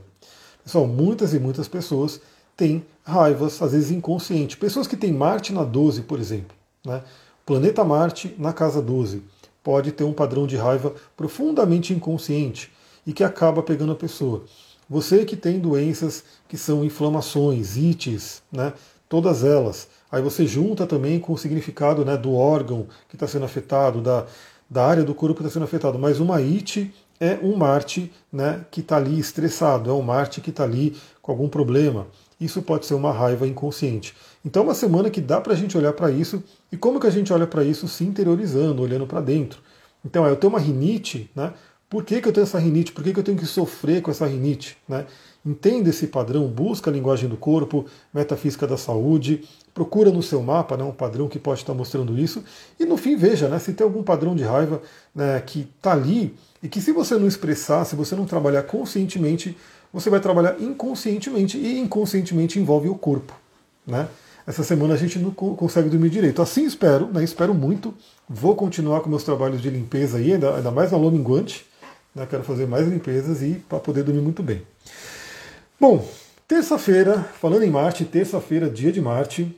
[0.63, 2.19] Pessoal, muitas e muitas pessoas
[2.58, 4.58] têm raivas, às vezes inconsciente.
[4.58, 6.55] Pessoas que têm Marte na 12, por exemplo.
[6.84, 7.03] Né?
[7.45, 9.21] Planeta Marte na casa 12
[9.63, 12.71] pode ter um padrão de raiva profundamente inconsciente
[13.05, 14.45] e que acaba pegando a pessoa.
[14.89, 18.74] Você que tem doenças que são inflamações, ites, né,
[19.10, 23.45] todas elas, aí você junta também com o significado né, do órgão que está sendo
[23.45, 24.26] afetado, da,
[24.69, 25.98] da área do corpo que está sendo afetado.
[25.98, 30.50] Mas uma ite é um Marte né, que está ali estressado, é um Marte que
[30.50, 32.08] está ali com algum problema.
[32.39, 34.13] Isso pode ser uma raiva inconsciente.
[34.43, 36.43] Então é uma semana que dá para a gente olhar para isso.
[36.71, 37.88] E como que a gente olha para isso?
[37.88, 39.60] Se interiorizando, olhando para dentro.
[40.06, 41.52] Então, eu tenho uma rinite, né?
[41.95, 42.91] Por que, que eu tenho essa rinite?
[42.91, 44.75] Por que, que eu tenho que sofrer com essa rinite?
[44.86, 45.05] Né?
[45.45, 50.75] Entenda esse padrão, busca a linguagem do corpo, metafísica da saúde, procura no seu mapa
[50.75, 52.43] né, um padrão que pode estar mostrando isso,
[52.77, 54.81] e no fim veja né, se tem algum padrão de raiva
[55.15, 59.55] né, que está ali e que se você não expressar, se você não trabalhar conscientemente,
[59.93, 63.34] você vai trabalhar inconscientemente e inconscientemente envolve o corpo.
[63.88, 64.10] Né?
[64.45, 66.41] Essa semana a gente não consegue dormir direito.
[66.41, 67.23] Assim espero, né?
[67.23, 67.93] espero muito.
[68.27, 71.65] Vou continuar com meus trabalhos de limpeza aí, ainda, mais na lua minguante.
[72.15, 72.25] Né?
[72.25, 74.62] Quero fazer mais limpezas e para poder dormir muito bem.
[75.80, 76.08] Bom,
[76.47, 79.56] terça-feira, falando em Marte, terça-feira, dia de Marte,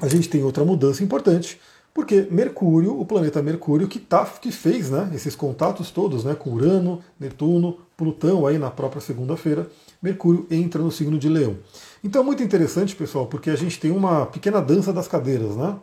[0.00, 1.60] a gente tem outra mudança importante
[1.94, 6.50] porque Mercúrio, o planeta Mercúrio, que, tá, que fez né, esses contatos todos né, com
[6.50, 9.70] Urano, Netuno, Plutão aí na própria segunda-feira,
[10.02, 11.56] Mercúrio entra no signo de Leão.
[12.02, 15.76] Então é muito interessante, pessoal, porque a gente tem uma pequena dança das cadeiras, né?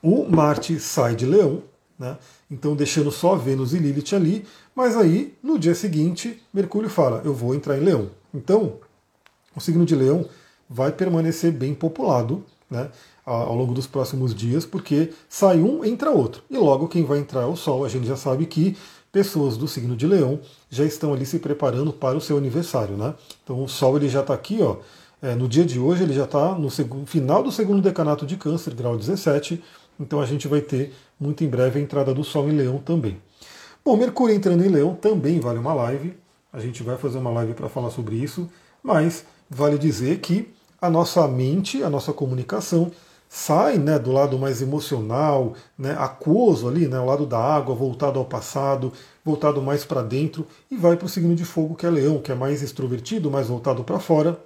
[0.00, 1.64] O Marte sai de Leão,
[1.98, 2.16] né?
[2.52, 4.44] Então deixando só Vênus e Lilith ali,
[4.76, 8.10] mas aí no dia seguinte Mercúrio fala: eu vou entrar em Leão.
[8.34, 8.74] Então
[9.56, 10.28] o signo de Leão
[10.68, 12.90] vai permanecer bem populado, né?
[13.24, 16.42] ao longo dos próximos dias, porque sai um, entra outro.
[16.50, 17.84] E logo quem vai entrar é o Sol.
[17.84, 18.76] A gente já sabe que
[19.12, 22.96] pessoas do signo de Leão já estão ali se preparando para o seu aniversário.
[22.96, 23.14] Né?
[23.44, 24.78] Então o Sol ele já está aqui, ó,
[25.22, 26.68] é, no dia de hoje ele já está no
[27.06, 29.62] final do segundo decanato de câncer, grau 17.
[29.98, 33.20] Então a gente vai ter muito em breve a entrada do Sol em Leão também.
[33.84, 36.16] Bom, Mercúrio entrando em Leão também vale uma live.
[36.52, 38.48] A gente vai fazer uma live para falar sobre isso,
[38.82, 42.90] mas vale dizer que a nossa mente, a nossa comunicação
[43.28, 48.18] sai né, do lado mais emocional, né, aquoso ali, né, o lado da água, voltado
[48.18, 48.92] ao passado,
[49.24, 52.30] voltado mais para dentro, e vai para o signo de fogo, que é leão, que
[52.30, 54.38] é mais extrovertido, mais voltado para fora,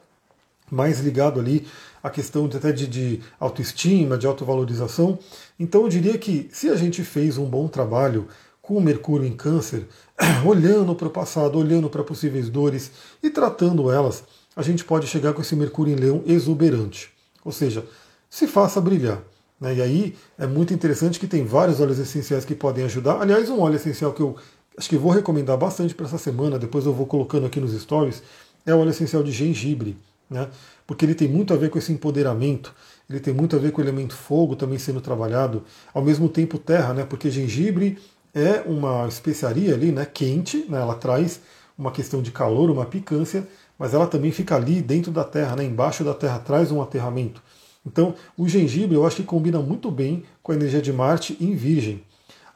[0.71, 1.67] mais ligado ali
[2.07, 5.19] à questão até de, de autoestima, de autovalorização.
[5.59, 8.29] Então eu diria que se a gente fez um bom trabalho
[8.63, 9.89] com o Mercúrio em Câncer,
[10.47, 14.23] olhando para o passado, olhando para possíveis dores e tratando elas,
[14.55, 17.11] a gente pode chegar com esse Mercúrio em Leão exuberante.
[17.45, 17.85] Ou seja,
[18.31, 19.21] se faça brilhar.
[19.61, 19.75] Né?
[19.75, 23.21] E aí é muito interessante que tem vários óleos essenciais que podem ajudar.
[23.21, 24.37] Aliás, um óleo essencial que eu
[24.79, 28.23] acho que vou recomendar bastante para essa semana, depois eu vou colocando aqui nos stories,
[28.65, 29.97] é o óleo essencial de gengibre.
[30.29, 30.49] Né?
[30.87, 32.75] Porque ele tem muito a ver com esse empoderamento,
[33.09, 35.63] ele tem muito a ver com o elemento fogo também sendo trabalhado,
[35.95, 37.05] ao mesmo tempo terra, né?
[37.05, 37.99] porque gengibre
[38.37, 41.41] é uma especiaria ali, né, quente, né, ela traz
[41.79, 45.65] uma questão de calor, uma picância, mas ela também fica ali dentro da terra, né,
[45.65, 47.43] embaixo da terra, traz um aterramento.
[47.87, 51.55] Então, o gengibre eu acho que combina muito bem com a energia de Marte em
[51.55, 52.03] Virgem.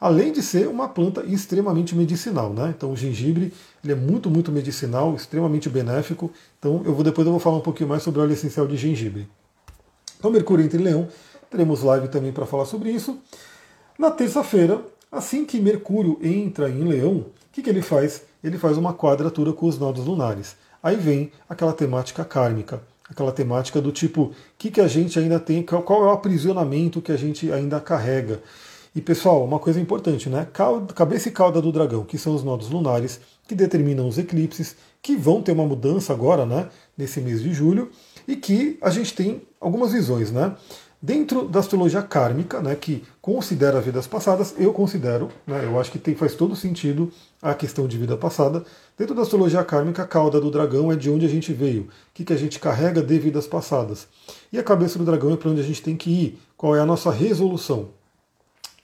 [0.01, 2.73] Além de ser uma planta extremamente medicinal, né?
[2.75, 6.31] Então o gengibre ele é muito, muito medicinal, extremamente benéfico.
[6.57, 8.75] Então eu vou depois eu vou falar um pouquinho mais sobre o óleo essencial de
[8.75, 9.29] gengibre.
[10.17, 11.07] Então Mercúrio entre Leão,
[11.51, 13.19] teremos live também para falar sobre isso.
[13.99, 18.23] Na terça-feira, assim que Mercúrio entra em Leão, o que, que ele faz?
[18.43, 20.55] Ele faz uma quadratura com os nodos lunares.
[20.81, 25.37] Aí vem aquela temática kármica aquela temática do tipo, o que, que a gente ainda
[25.37, 28.41] tem, qual é o aprisionamento que a gente ainda carrega.
[28.93, 30.45] E pessoal, uma coisa importante, né?
[30.93, 35.15] Cabeça e cauda do dragão, que são os nodos lunares, que determinam os eclipses, que
[35.15, 36.67] vão ter uma mudança agora, né?
[36.97, 37.89] Nesse mês de julho,
[38.27, 40.57] e que a gente tem algumas visões, né?
[41.01, 45.97] Dentro da astrologia kármica, né, que considera vidas passadas, eu considero, né, eu acho que
[45.97, 48.63] tem, faz todo sentido a questão de vida passada.
[48.95, 51.87] Dentro da astrologia kármica, a cauda do dragão é de onde a gente veio, o
[52.13, 54.07] que, que a gente carrega de vidas passadas.
[54.53, 56.79] E a cabeça do dragão é para onde a gente tem que ir, qual é
[56.79, 57.89] a nossa resolução.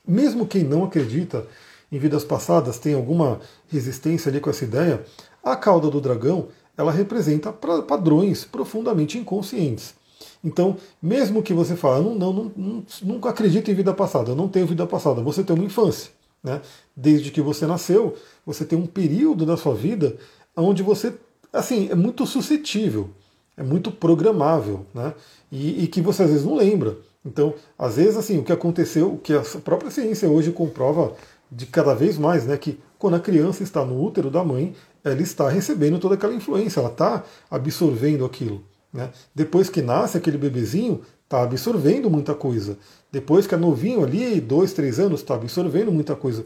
[0.08, 1.46] Mesmo quem não acredita
[1.92, 5.04] em vidas passadas tem alguma resistência ali com essa ideia,
[5.44, 9.94] a cauda do dragão ela representa padrões profundamente inconscientes.
[10.42, 14.48] Então, mesmo que você fale, não, não, não, nunca acredito em vida passada, eu não
[14.48, 16.10] tenho vida passada, você tem uma infância.
[16.42, 16.60] Né?
[16.96, 18.16] Desde que você nasceu,
[18.46, 20.16] você tem um período da sua vida
[20.56, 21.12] onde você
[21.52, 23.10] assim, é muito suscetível,
[23.56, 25.14] é muito programável, né?
[25.50, 26.96] E, e, que você às vezes não lembra.
[27.24, 31.14] Então, às vezes, assim, o que aconteceu, o que a própria ciência hoje comprova
[31.50, 32.56] de cada vez mais, né?
[32.56, 36.80] Que quando a criança está no útero da mãe, ela está recebendo toda aquela influência,
[36.80, 38.62] ela está absorvendo aquilo.
[38.92, 39.10] Né?
[39.34, 42.78] Depois que nasce aquele bebezinho, está absorvendo muita coisa.
[43.12, 46.44] Depois que é novinho ali, dois, três anos, está absorvendo muita coisa.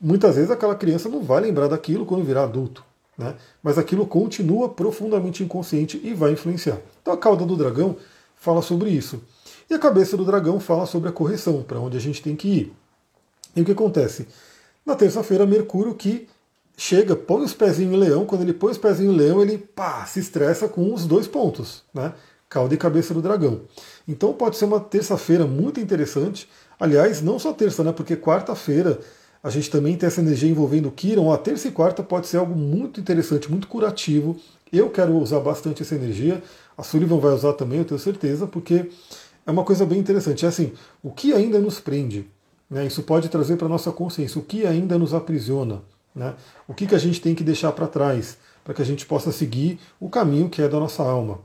[0.00, 2.84] Muitas vezes aquela criança não vai lembrar daquilo quando virar adulto.
[3.16, 3.34] Né?
[3.62, 6.78] Mas aquilo continua profundamente inconsciente e vai influenciar.
[7.00, 7.96] Então a cauda do dragão
[8.34, 9.22] fala sobre isso.
[9.72, 12.46] E a cabeça do dragão fala sobre a correção, para onde a gente tem que
[12.46, 12.72] ir.
[13.56, 14.28] E o que acontece?
[14.84, 16.28] Na terça-feira, Mercúrio que
[16.76, 20.04] chega, põe os pezinhos em leão, quando ele põe os pezinhos em leão, ele pá,
[20.04, 22.12] se estressa com os dois pontos, né?
[22.50, 23.62] Cauda e cabeça do dragão.
[24.06, 26.46] Então pode ser uma terça-feira muito interessante.
[26.78, 27.92] Aliás, não só terça, né?
[27.92, 29.00] Porque quarta-feira
[29.42, 31.32] a gente também tem essa energia envolvendo Kiron.
[31.32, 34.36] A terça e quarta pode ser algo muito interessante, muito curativo.
[34.70, 36.42] Eu quero usar bastante essa energia.
[36.76, 38.90] A Sullivan vai usar também, eu tenho certeza, porque
[39.46, 40.44] é uma coisa bem interessante.
[40.44, 42.26] É assim, o que ainda nos prende?
[42.70, 42.86] Né?
[42.86, 44.40] Isso pode trazer para a nossa consciência.
[44.40, 45.82] O que ainda nos aprisiona?
[46.14, 46.34] Né?
[46.68, 49.32] O que, que a gente tem que deixar para trás para que a gente possa
[49.32, 51.40] seguir o caminho que é da nossa alma?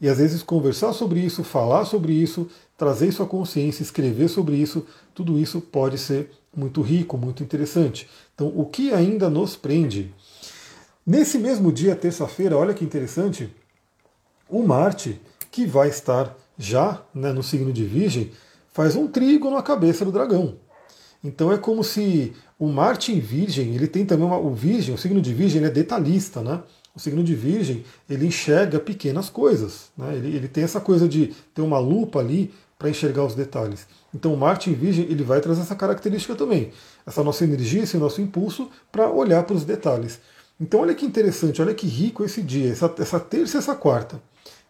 [0.00, 4.84] E às vezes conversar sobre isso, falar sobre isso, trazer à consciência, escrever sobre isso,
[5.14, 8.08] tudo isso pode ser muito rico, muito interessante.
[8.34, 10.12] Então, o que ainda nos prende?
[11.06, 13.48] Nesse mesmo dia, terça-feira, olha que interessante,
[14.48, 18.30] o Marte, que vai estar já né, no signo de Virgem,
[18.72, 20.56] faz um trígono na cabeça do dragão.
[21.22, 24.98] Então é como se o Marte em Virgem, ele tem também uma, o Virgem, o
[24.98, 26.62] signo de Virgem é detalhista, né?
[26.94, 30.14] O signo de Virgem, ele enxerga pequenas coisas, né?
[30.14, 33.86] ele, ele tem essa coisa de ter uma lupa ali para enxergar os detalhes.
[34.14, 36.70] Então o Marte em Virgem, ele vai trazer essa característica também,
[37.06, 40.20] essa nossa energia, esse nosso impulso para olhar para os detalhes.
[40.60, 44.20] Então olha que interessante, olha que rico esse dia, essa, essa terça e essa quarta,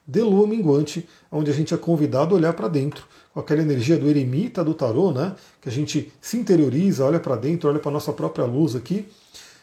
[0.07, 3.97] de lua minguante, onde a gente é convidado a olhar para dentro, com aquela energia
[3.97, 5.35] do eremita do tarô, né?
[5.61, 9.07] Que a gente se interioriza, olha para dentro, olha para nossa própria luz aqui.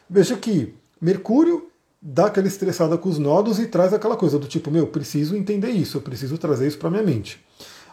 [0.09, 1.69] Veja que Mercúrio
[2.01, 5.69] dá aquela estressada com os nodos e traz aquela coisa do tipo, meu, preciso entender
[5.69, 7.43] isso, eu preciso trazer isso para minha mente.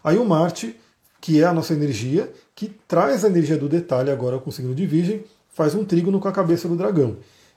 [0.03, 0.77] Aí o Marte,
[1.21, 4.75] que é a nossa energia, que traz a energia do detalhe agora com o signo
[4.75, 7.17] de Virgem, faz um trígono com a cabeça do dragão.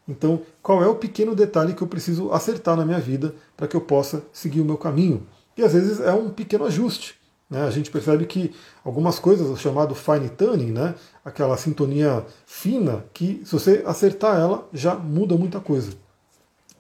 [0.09, 3.75] Então, qual é o pequeno detalhe que eu preciso acertar na minha vida para que
[3.75, 5.25] eu possa seguir o meu caminho?
[5.55, 7.15] E às vezes é um pequeno ajuste.
[7.47, 7.61] Né?
[7.61, 8.51] A gente percebe que
[8.83, 10.95] algumas coisas, o chamado fine tuning, né?
[11.23, 15.91] aquela sintonia fina, que se você acertar ela, já muda muita coisa.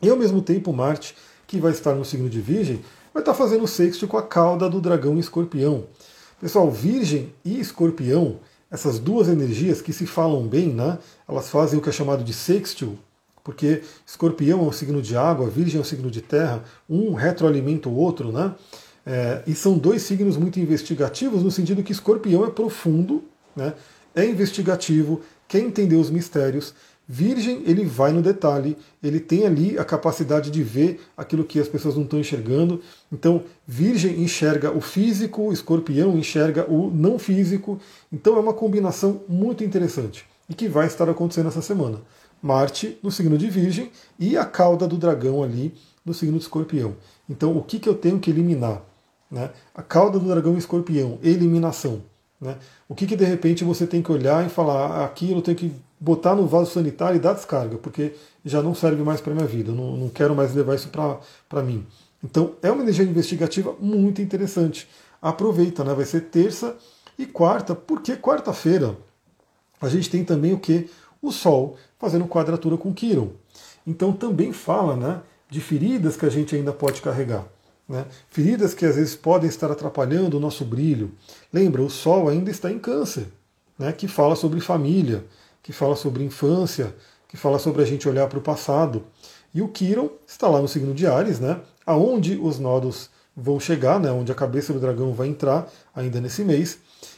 [0.01, 1.15] E ao mesmo tempo, Marte,
[1.45, 2.81] que vai estar no signo de Virgem,
[3.13, 5.85] vai estar fazendo sexto com a cauda do dragão e escorpião.
[6.41, 8.39] Pessoal, Virgem e Escorpião,
[8.71, 10.97] essas duas energias que se falam bem, né?
[11.27, 12.97] Elas fazem o que é chamado de sextil,
[13.43, 17.89] porque Escorpião é um signo de água, Virgem é um signo de terra, um retroalimenta
[17.89, 18.53] o outro, né?
[19.05, 23.23] É, e são dois signos muito investigativos no sentido que Escorpião é profundo,
[23.55, 23.73] né?
[24.15, 26.73] É investigativo, quer entender os mistérios
[27.11, 31.67] Virgem, ele vai no detalhe, ele tem ali a capacidade de ver aquilo que as
[31.67, 32.83] pessoas não estão enxergando.
[33.11, 37.79] Então, Virgem enxerga o físico, Escorpião enxerga o não físico.
[38.13, 41.99] Então, é uma combinação muito interessante e que vai estar acontecendo essa semana.
[42.41, 45.73] Marte no signo de Virgem e a cauda do dragão ali
[46.05, 46.95] no signo de Escorpião.
[47.29, 48.81] Então, o que, que eu tenho que eliminar?
[49.29, 49.51] Né?
[49.75, 52.01] A cauda do dragão Escorpião, eliminação.
[52.39, 52.55] Né?
[52.87, 55.57] O que, que de repente você tem que olhar e falar, ah, aquilo eu tenho
[55.57, 58.13] que botar no vaso sanitário e dar descarga, porque
[58.45, 60.89] já não serve mais para minha vida, não, não quero mais levar isso
[61.49, 61.85] para mim.
[62.23, 64.87] Então é uma energia investigativa muito interessante.
[65.21, 65.93] Aproveita, né?
[65.93, 66.75] vai ser terça
[67.17, 68.95] e quarta, porque quarta-feira
[69.81, 70.89] a gente tem também o que?
[71.21, 73.31] O Sol fazendo quadratura com Quiron.
[73.85, 77.45] Então também fala né, de feridas que a gente ainda pode carregar.
[77.87, 78.05] Né?
[78.29, 81.11] Feridas que às vezes podem estar atrapalhando o nosso brilho.
[81.51, 83.27] Lembra, o Sol ainda está em câncer,
[83.77, 83.91] né?
[83.91, 85.25] que fala sobre família,
[85.61, 86.95] que fala sobre infância,
[87.27, 89.03] que fala sobre a gente olhar para o passado.
[89.53, 91.59] E o Quiron está lá no signo de Ares, né?
[91.85, 94.11] aonde os nodos vão chegar, né?
[94.11, 96.77] onde a cabeça do dragão vai entrar ainda nesse mês.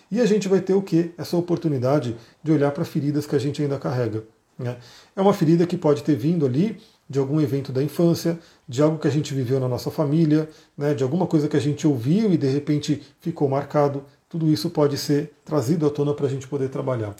[0.10, 1.14] E a gente vai ter o que?
[1.18, 4.24] Essa oportunidade de olhar para feridas que a gente ainda carrega.
[4.62, 4.78] Né?
[5.16, 8.98] É uma ferida que pode ter vindo ali de algum evento da infância, de algo
[8.98, 12.32] que a gente viveu na nossa família, né, de alguma coisa que a gente ouviu
[12.32, 14.06] e de repente ficou marcado.
[14.30, 17.14] Tudo isso pode ser trazido à tona para a gente poder trabalhar.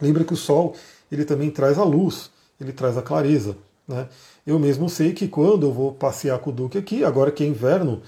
[0.00, 0.76] Lembra que o Sol
[1.10, 3.56] ele também traz a luz, ele traz a clareza.
[3.88, 4.06] Né?
[4.46, 7.46] Eu mesmo sei que quando eu vou passear com o Duque aqui, agora que é
[7.48, 8.02] inverno,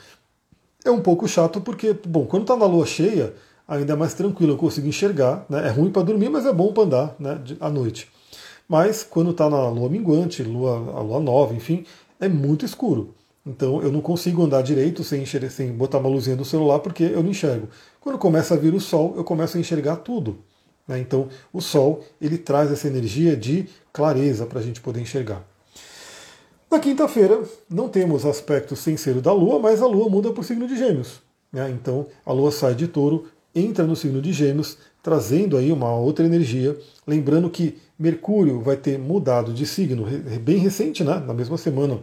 [0.85, 3.35] é um pouco chato porque, bom, quando está na lua cheia,
[3.67, 5.45] ainda é mais tranquilo, eu consigo enxergar.
[5.49, 5.67] Né?
[5.67, 8.09] É ruim para dormir, mas é bom para andar né, à noite.
[8.68, 11.85] Mas quando está na lua minguante, lua, a lua nova, enfim,
[12.20, 13.14] é muito escuro.
[13.44, 17.03] Então eu não consigo andar direito sem, enxergar, sem botar uma luzinha do celular porque
[17.03, 17.68] eu não enxergo.
[18.01, 20.39] Quando começa a vir o sol, eu começo a enxergar tudo.
[20.87, 21.01] Né?
[21.01, 25.45] Então o sol ele traz essa energia de clareza para a gente poder enxergar.
[26.70, 30.45] Na quinta-feira não temos aspecto sem ser da Lua, mas a Lua muda para o
[30.45, 31.20] signo de Gêmeos.
[31.53, 31.68] Né?
[31.70, 36.24] Então a Lua sai de Touro, entra no signo de Gêmeos, trazendo aí uma outra
[36.24, 36.74] energia.
[37.07, 40.05] Lembrando que Mercúrio vai ter mudado de signo
[40.40, 41.22] bem recente, né?
[41.24, 42.00] na mesma semana.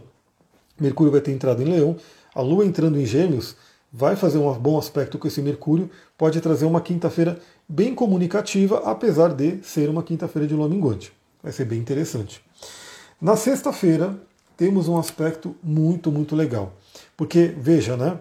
[0.80, 1.94] Mercúrio vai ter entrado em Leão,
[2.34, 3.54] a Lua entrando em Gêmeos
[3.92, 7.38] vai fazer um bom aspecto com esse Mercúrio, pode trazer uma quinta-feira
[7.68, 11.12] bem comunicativa, apesar de ser uma quinta-feira de lua minguante.
[11.42, 12.42] Vai ser bem interessante.
[13.20, 14.18] Na sexta-feira,
[14.56, 16.72] temos um aspecto muito, muito legal.
[17.14, 18.18] Porque, veja, né?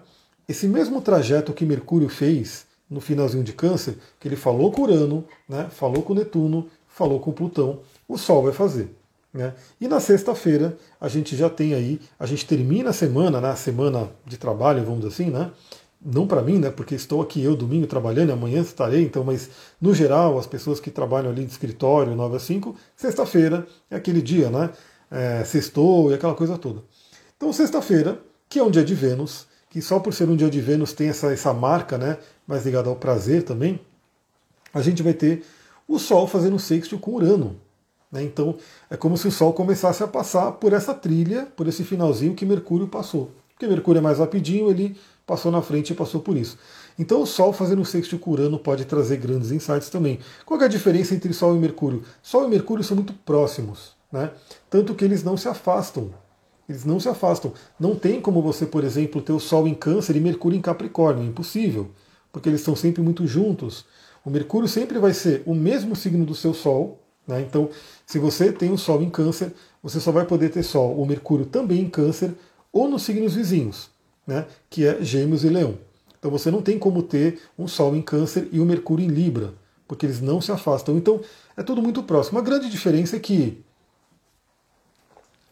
[0.49, 5.23] Esse mesmo trajeto que Mercúrio fez no finalzinho de Câncer, que ele falou com Urano,
[5.47, 6.67] né, falou com Netuno,
[6.99, 7.79] falou com Plutão,
[8.09, 8.93] o Sol vai fazer.
[9.33, 9.53] Né?
[9.79, 13.55] E na sexta-feira a gente já tem aí, a gente termina a semana, né, a
[13.55, 15.49] semana de trabalho, vamos dizer assim, né?
[16.03, 16.69] Não para mim, né?
[16.69, 20.91] Porque estou aqui eu domingo trabalhando, amanhã estarei, então, mas no geral, as pessoas que
[20.91, 24.69] trabalham ali de escritório, 9 a 5, sexta-feira é aquele dia, né?
[25.11, 26.81] É, sextou e aquela coisa toda.
[27.37, 30.59] Então, sexta-feira, que é um dia de Vênus, que só por ser um dia de
[30.61, 32.17] Vênus tem essa, essa marca, né?
[32.47, 33.79] Mais ligada ao prazer também,
[34.73, 35.43] a gente vai ter
[35.89, 37.55] o Sol fazendo sexto com Urano.
[38.11, 38.23] Né?
[38.23, 38.55] Então
[38.89, 42.45] é como se o Sol começasse a passar por essa trilha, por esse finalzinho que
[42.45, 43.31] Mercúrio passou.
[43.49, 46.57] Porque Mercúrio é mais rapidinho, ele passou na frente e passou por isso.
[46.97, 50.19] Então o Sol fazendo sexto com Urano pode trazer grandes insights também.
[50.45, 52.03] Qual é a diferença entre Sol e Mercúrio?
[52.21, 54.31] Sol e Mercúrio são muito próximos, né?
[54.69, 56.11] tanto que eles não se afastam.
[56.67, 57.51] Eles não se afastam.
[57.79, 61.23] Não tem como você, por exemplo, ter o Sol em Câncer e Mercúrio em Capricórnio.
[61.23, 61.89] É impossível,
[62.31, 63.85] porque eles estão sempre muito juntos.
[64.29, 67.41] O Mercúrio sempre vai ser o mesmo signo do seu Sol, né?
[67.41, 67.67] Então,
[68.05, 69.51] se você tem o Sol em Câncer,
[69.81, 72.35] você só vai poder ter Sol ou Mercúrio também em Câncer
[72.71, 73.89] ou nos signos vizinhos,
[74.27, 74.45] né?
[74.69, 75.79] que é Gêmeos e Leão.
[76.19, 79.55] Então você não tem como ter um Sol em Câncer e o Mercúrio em Libra,
[79.87, 80.95] porque eles não se afastam.
[80.95, 81.21] Então
[81.57, 82.37] é tudo muito próximo.
[82.37, 83.63] A grande diferença é que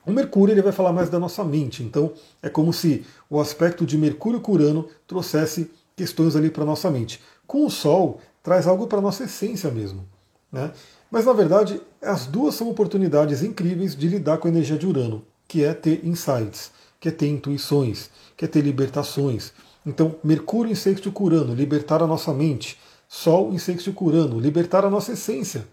[0.05, 1.81] o Mercúrio ele vai falar mais da nossa mente.
[1.81, 2.13] Então
[2.43, 7.19] é como se o aspecto de Mercúrio curano trouxesse questões ali para nossa mente.
[7.47, 10.07] Com o Sol traz algo para nossa essência mesmo.
[10.51, 10.71] Né?
[11.09, 15.23] Mas na verdade, as duas são oportunidades incríveis de lidar com a energia de Urano,
[15.47, 19.53] que é ter insights, que é ter intuições, que é ter libertações.
[19.85, 22.77] Então, Mercúrio em sexto com Urano, libertar a nossa mente.
[23.07, 25.65] Sol em sexto com Urano, libertar a nossa essência,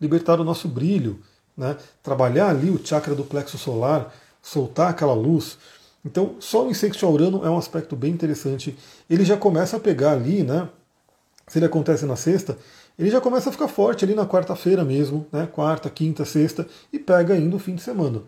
[0.00, 1.20] libertar o nosso brilho,
[1.56, 1.76] né?
[2.02, 5.58] trabalhar ali o chakra do plexo solar, soltar aquela luz.
[6.04, 8.76] Então, Sol em sexto a Urano é um aspecto bem interessante.
[9.08, 10.68] Ele já começa a pegar ali, né?
[11.46, 12.56] Se ele acontece na sexta,
[12.98, 15.48] ele já começa a ficar forte ali na quarta-feira mesmo, né?
[15.50, 18.22] quarta, quinta, sexta, e pega ainda o fim de semana.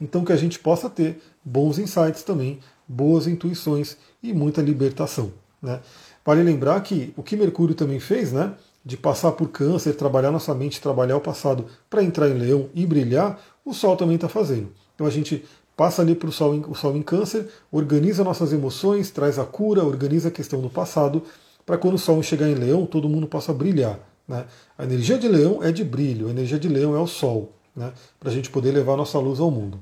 [0.00, 5.32] Então que a gente possa ter bons insights também, boas intuições e muita libertação.
[5.60, 5.80] Né?
[6.24, 8.54] Vale lembrar que o que Mercúrio também fez, né?
[8.84, 12.86] de passar por câncer, trabalhar nossa mente, trabalhar o passado para entrar em leão e
[12.86, 14.72] brilhar, o Sol também está fazendo.
[14.94, 15.44] Então a gente
[15.76, 16.54] passa ali para o sol,
[16.94, 21.22] em câncer, organiza nossas emoções, traz a cura, organiza a questão do passado,
[21.70, 23.96] para quando o Sol chegar em leão, todo mundo possa brilhar.
[24.26, 24.44] Né?
[24.76, 27.92] A energia de leão é de brilho, a energia de leão é o sol, né?
[28.18, 29.80] para a gente poder levar nossa luz ao mundo.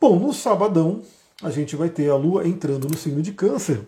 [0.00, 1.02] Bom, no sabadão
[1.42, 3.82] a gente vai ter a Lua entrando no signo de câncer,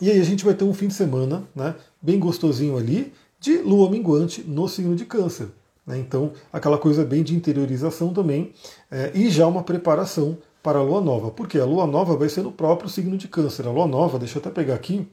[0.00, 3.58] e aí a gente vai ter um fim de semana né, bem gostosinho ali, de
[3.58, 5.46] Lua minguante no signo de câncer.
[5.86, 5.96] Né?
[6.00, 8.52] Então, aquela coisa bem de interiorização também,
[8.90, 12.42] é, e já uma preparação para a Lua Nova, porque a Lua Nova vai ser
[12.42, 13.68] no próprio signo de câncer.
[13.68, 15.06] A Lua Nova, deixa eu até pegar aqui,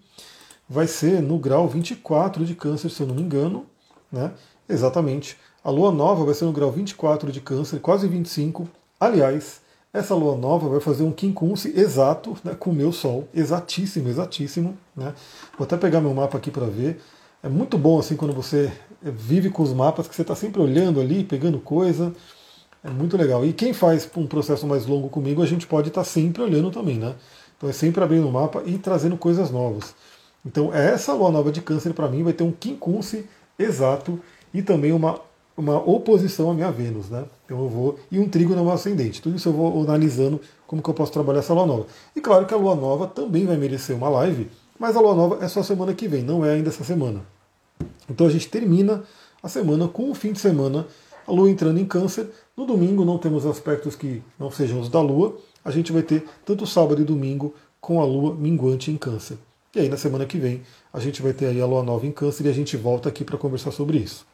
[0.72, 3.65] vai ser no grau 24 de câncer, se eu não me engano.
[4.09, 4.32] Né?
[4.69, 5.38] Exatamente.
[5.61, 8.69] A lua nova vai ser no grau 24 de câncer, quase 25.
[8.97, 9.59] Aliás,
[9.93, 14.78] essa lua nova vai fazer um quincunce exato né, com o meu sol, exatíssimo, exatíssimo.
[14.95, 15.13] Né?
[15.57, 17.01] Vou até pegar meu mapa aqui para ver.
[17.43, 21.01] É muito bom assim quando você vive com os mapas, que você está sempre olhando
[21.01, 22.13] ali, pegando coisa.
[22.82, 23.45] É muito legal.
[23.45, 26.72] E quem faz um processo mais longo comigo, a gente pode estar tá sempre olhando
[26.72, 27.13] também, né?
[27.57, 29.93] Então é sempre abrindo o mapa e trazendo coisas novas.
[30.45, 33.25] Então essa lua nova de câncer para mim vai ter um quincunce
[33.57, 34.19] exato
[34.53, 35.19] e também uma,
[35.55, 37.25] uma oposição à minha Vênus, né?
[37.45, 39.21] Então eu vou e um trigo no meu ascendente.
[39.21, 41.85] Tudo isso eu vou analisando como que eu posso trabalhar essa lua nova.
[42.15, 45.43] E claro que a lua nova também vai merecer uma live, mas a lua nova
[45.43, 47.21] é só semana que vem, não é ainda essa semana.
[48.09, 49.03] Então a gente termina
[49.43, 50.87] a semana com o fim de semana,
[51.27, 52.29] a lua entrando em câncer.
[52.57, 55.37] No domingo não temos aspectos que não sejam os da lua.
[55.63, 59.37] A gente vai ter tanto sábado e domingo com a lua minguante em câncer.
[59.74, 60.61] E aí na semana que vem
[60.91, 63.24] a gente vai ter aí a lua nova em câncer e a gente volta aqui
[63.24, 64.26] para conversar sobre isso.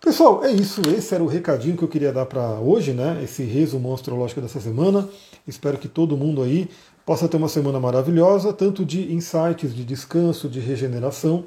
[0.00, 0.80] Pessoal, é isso.
[0.96, 3.20] Esse era o recadinho que eu queria dar para hoje, né?
[3.22, 5.08] Esse resumo astrológico dessa semana.
[5.46, 6.68] Espero que todo mundo aí
[7.06, 11.44] possa ter uma semana maravilhosa, tanto de insights, de descanso, de regeneração.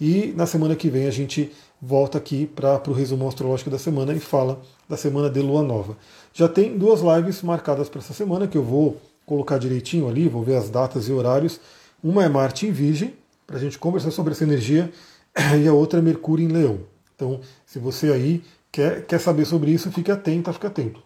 [0.00, 4.12] E na semana que vem a gente volta aqui para o resumo astrológico da semana
[4.12, 5.96] e fala da semana de lua nova.
[6.34, 10.42] Já tem duas lives marcadas para essa semana que eu vou colocar direitinho ali, vou
[10.42, 11.60] ver as datas e horários
[12.02, 13.14] uma é Marte em Virgem,
[13.46, 14.92] para a gente conversar sobre essa energia,
[15.62, 16.80] e a outra é Mercúrio em Leão.
[17.14, 21.02] Então, se você aí quer, quer saber sobre isso, fique atento, fique atento.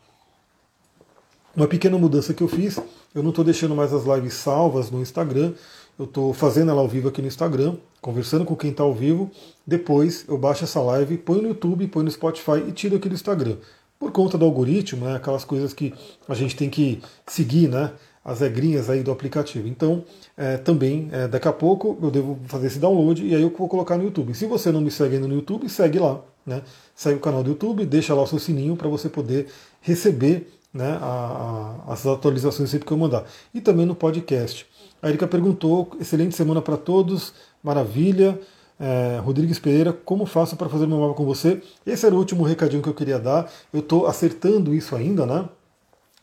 [1.55, 2.79] Uma pequena mudança que eu fiz,
[3.15, 5.55] eu não estou deixando mais as lives salvas no Instagram,
[5.99, 9.31] eu estou fazendo ela ao vivo aqui no Instagram, conversando com quem está ao vivo.
[9.67, 13.15] Depois eu baixo essa live, ponho no YouTube, ponho no Spotify e tiro aqui do
[13.15, 13.57] Instagram.
[13.99, 15.95] Por conta do algoritmo, né, aquelas coisas que
[16.29, 17.93] a gente tem que seguir, né,
[18.27, 19.69] as regrinhas aí do aplicativo.
[19.69, 20.05] Então,
[20.37, 23.69] é, também, é, daqui a pouco eu devo fazer esse download e aí eu vou
[23.69, 24.35] colocar no YouTube.
[24.35, 26.21] Se você não me segue ainda no YouTube, segue lá.
[26.45, 26.63] Né?
[26.95, 29.47] Segue o canal do YouTube, deixa lá o seu sininho para você poder
[29.81, 33.25] receber né, a, a, as atualizações sempre que eu mandar.
[33.55, 34.67] E também no podcast.
[35.01, 38.39] A Erika perguntou: excelente semana para todos, maravilha.
[38.79, 41.63] É, Rodrigues Pereira, como faço para fazer meu mapa com você?
[41.87, 43.51] Esse era o último recadinho que eu queria dar.
[43.73, 45.49] Eu estou acertando isso ainda, né?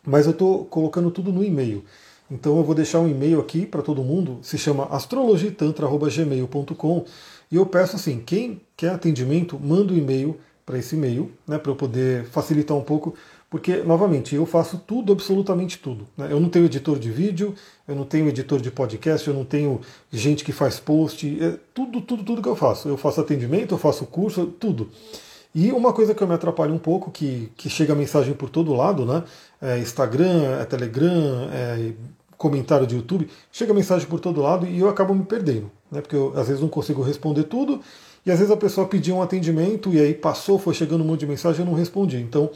[0.05, 1.85] Mas eu estou colocando tudo no e-mail.
[2.29, 7.05] Então eu vou deixar um e-mail aqui para todo mundo, se chama astrologitantra.gmail.com
[7.51, 11.57] e eu peço assim, quem quer atendimento, manda o um e-mail para esse e-mail, né,
[11.57, 13.13] para eu poder facilitar um pouco,
[13.53, 16.07] porque, novamente, eu faço tudo, absolutamente tudo.
[16.17, 16.29] Né?
[16.31, 17.53] Eu não tenho editor de vídeo,
[17.87, 19.79] eu não tenho editor de podcast, eu não tenho
[20.11, 22.87] gente que faz post, é tudo, tudo, tudo que eu faço.
[22.87, 24.89] Eu faço atendimento, eu faço curso, tudo.
[25.55, 28.73] E uma coisa que eu me atrapalho um pouco, que, que chega mensagem por todo
[28.73, 29.23] lado, né?
[29.61, 31.93] É Instagram, é Telegram, é
[32.37, 36.01] comentário de YouTube, chega mensagem por todo lado e eu acabo me perdendo, né?
[36.01, 37.79] Porque eu às vezes não consigo responder tudo,
[38.25, 41.21] e às vezes a pessoa pediu um atendimento e aí passou, foi chegando um monte
[41.21, 42.17] de mensagem e eu não respondi.
[42.17, 42.51] Então, o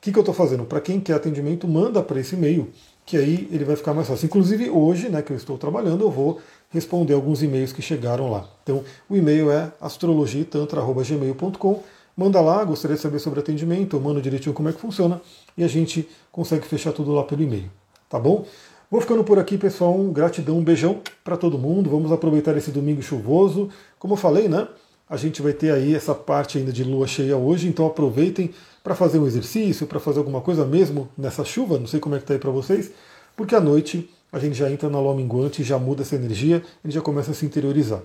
[0.00, 0.64] que, que eu estou fazendo?
[0.64, 2.68] Para quem quer atendimento, manda para esse e-mail,
[3.06, 4.26] que aí ele vai ficar mais fácil.
[4.26, 6.40] Inclusive hoje, né, que eu estou trabalhando, eu vou
[6.70, 8.48] responder alguns e-mails que chegaram lá.
[8.62, 11.82] Então, o e-mail é astrologitantra.gmail.com.
[12.20, 15.22] Manda lá, gostaria de saber sobre atendimento, eu mando direitinho como é que funciona
[15.56, 17.70] e a gente consegue fechar tudo lá pelo e-mail.
[18.10, 18.44] Tá bom?
[18.90, 19.98] Vou ficando por aqui, pessoal.
[19.98, 21.88] Um gratidão, um beijão para todo mundo.
[21.88, 23.70] Vamos aproveitar esse domingo chuvoso.
[23.98, 24.68] Como eu falei, né?
[25.08, 28.50] A gente vai ter aí essa parte ainda de lua cheia hoje, então aproveitem
[28.84, 32.18] para fazer um exercício, para fazer alguma coisa mesmo nessa chuva, não sei como é
[32.18, 32.90] que está aí para vocês,
[33.34, 36.90] porque à noite a gente já entra na lua minguante, já muda essa energia, e
[36.90, 38.02] já começa a se interiorizar.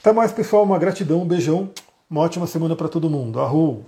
[0.00, 1.68] Até mais, pessoal, uma gratidão, um beijão,
[2.10, 3.40] uma ótima semana para todo mundo.
[3.40, 3.86] Arrou!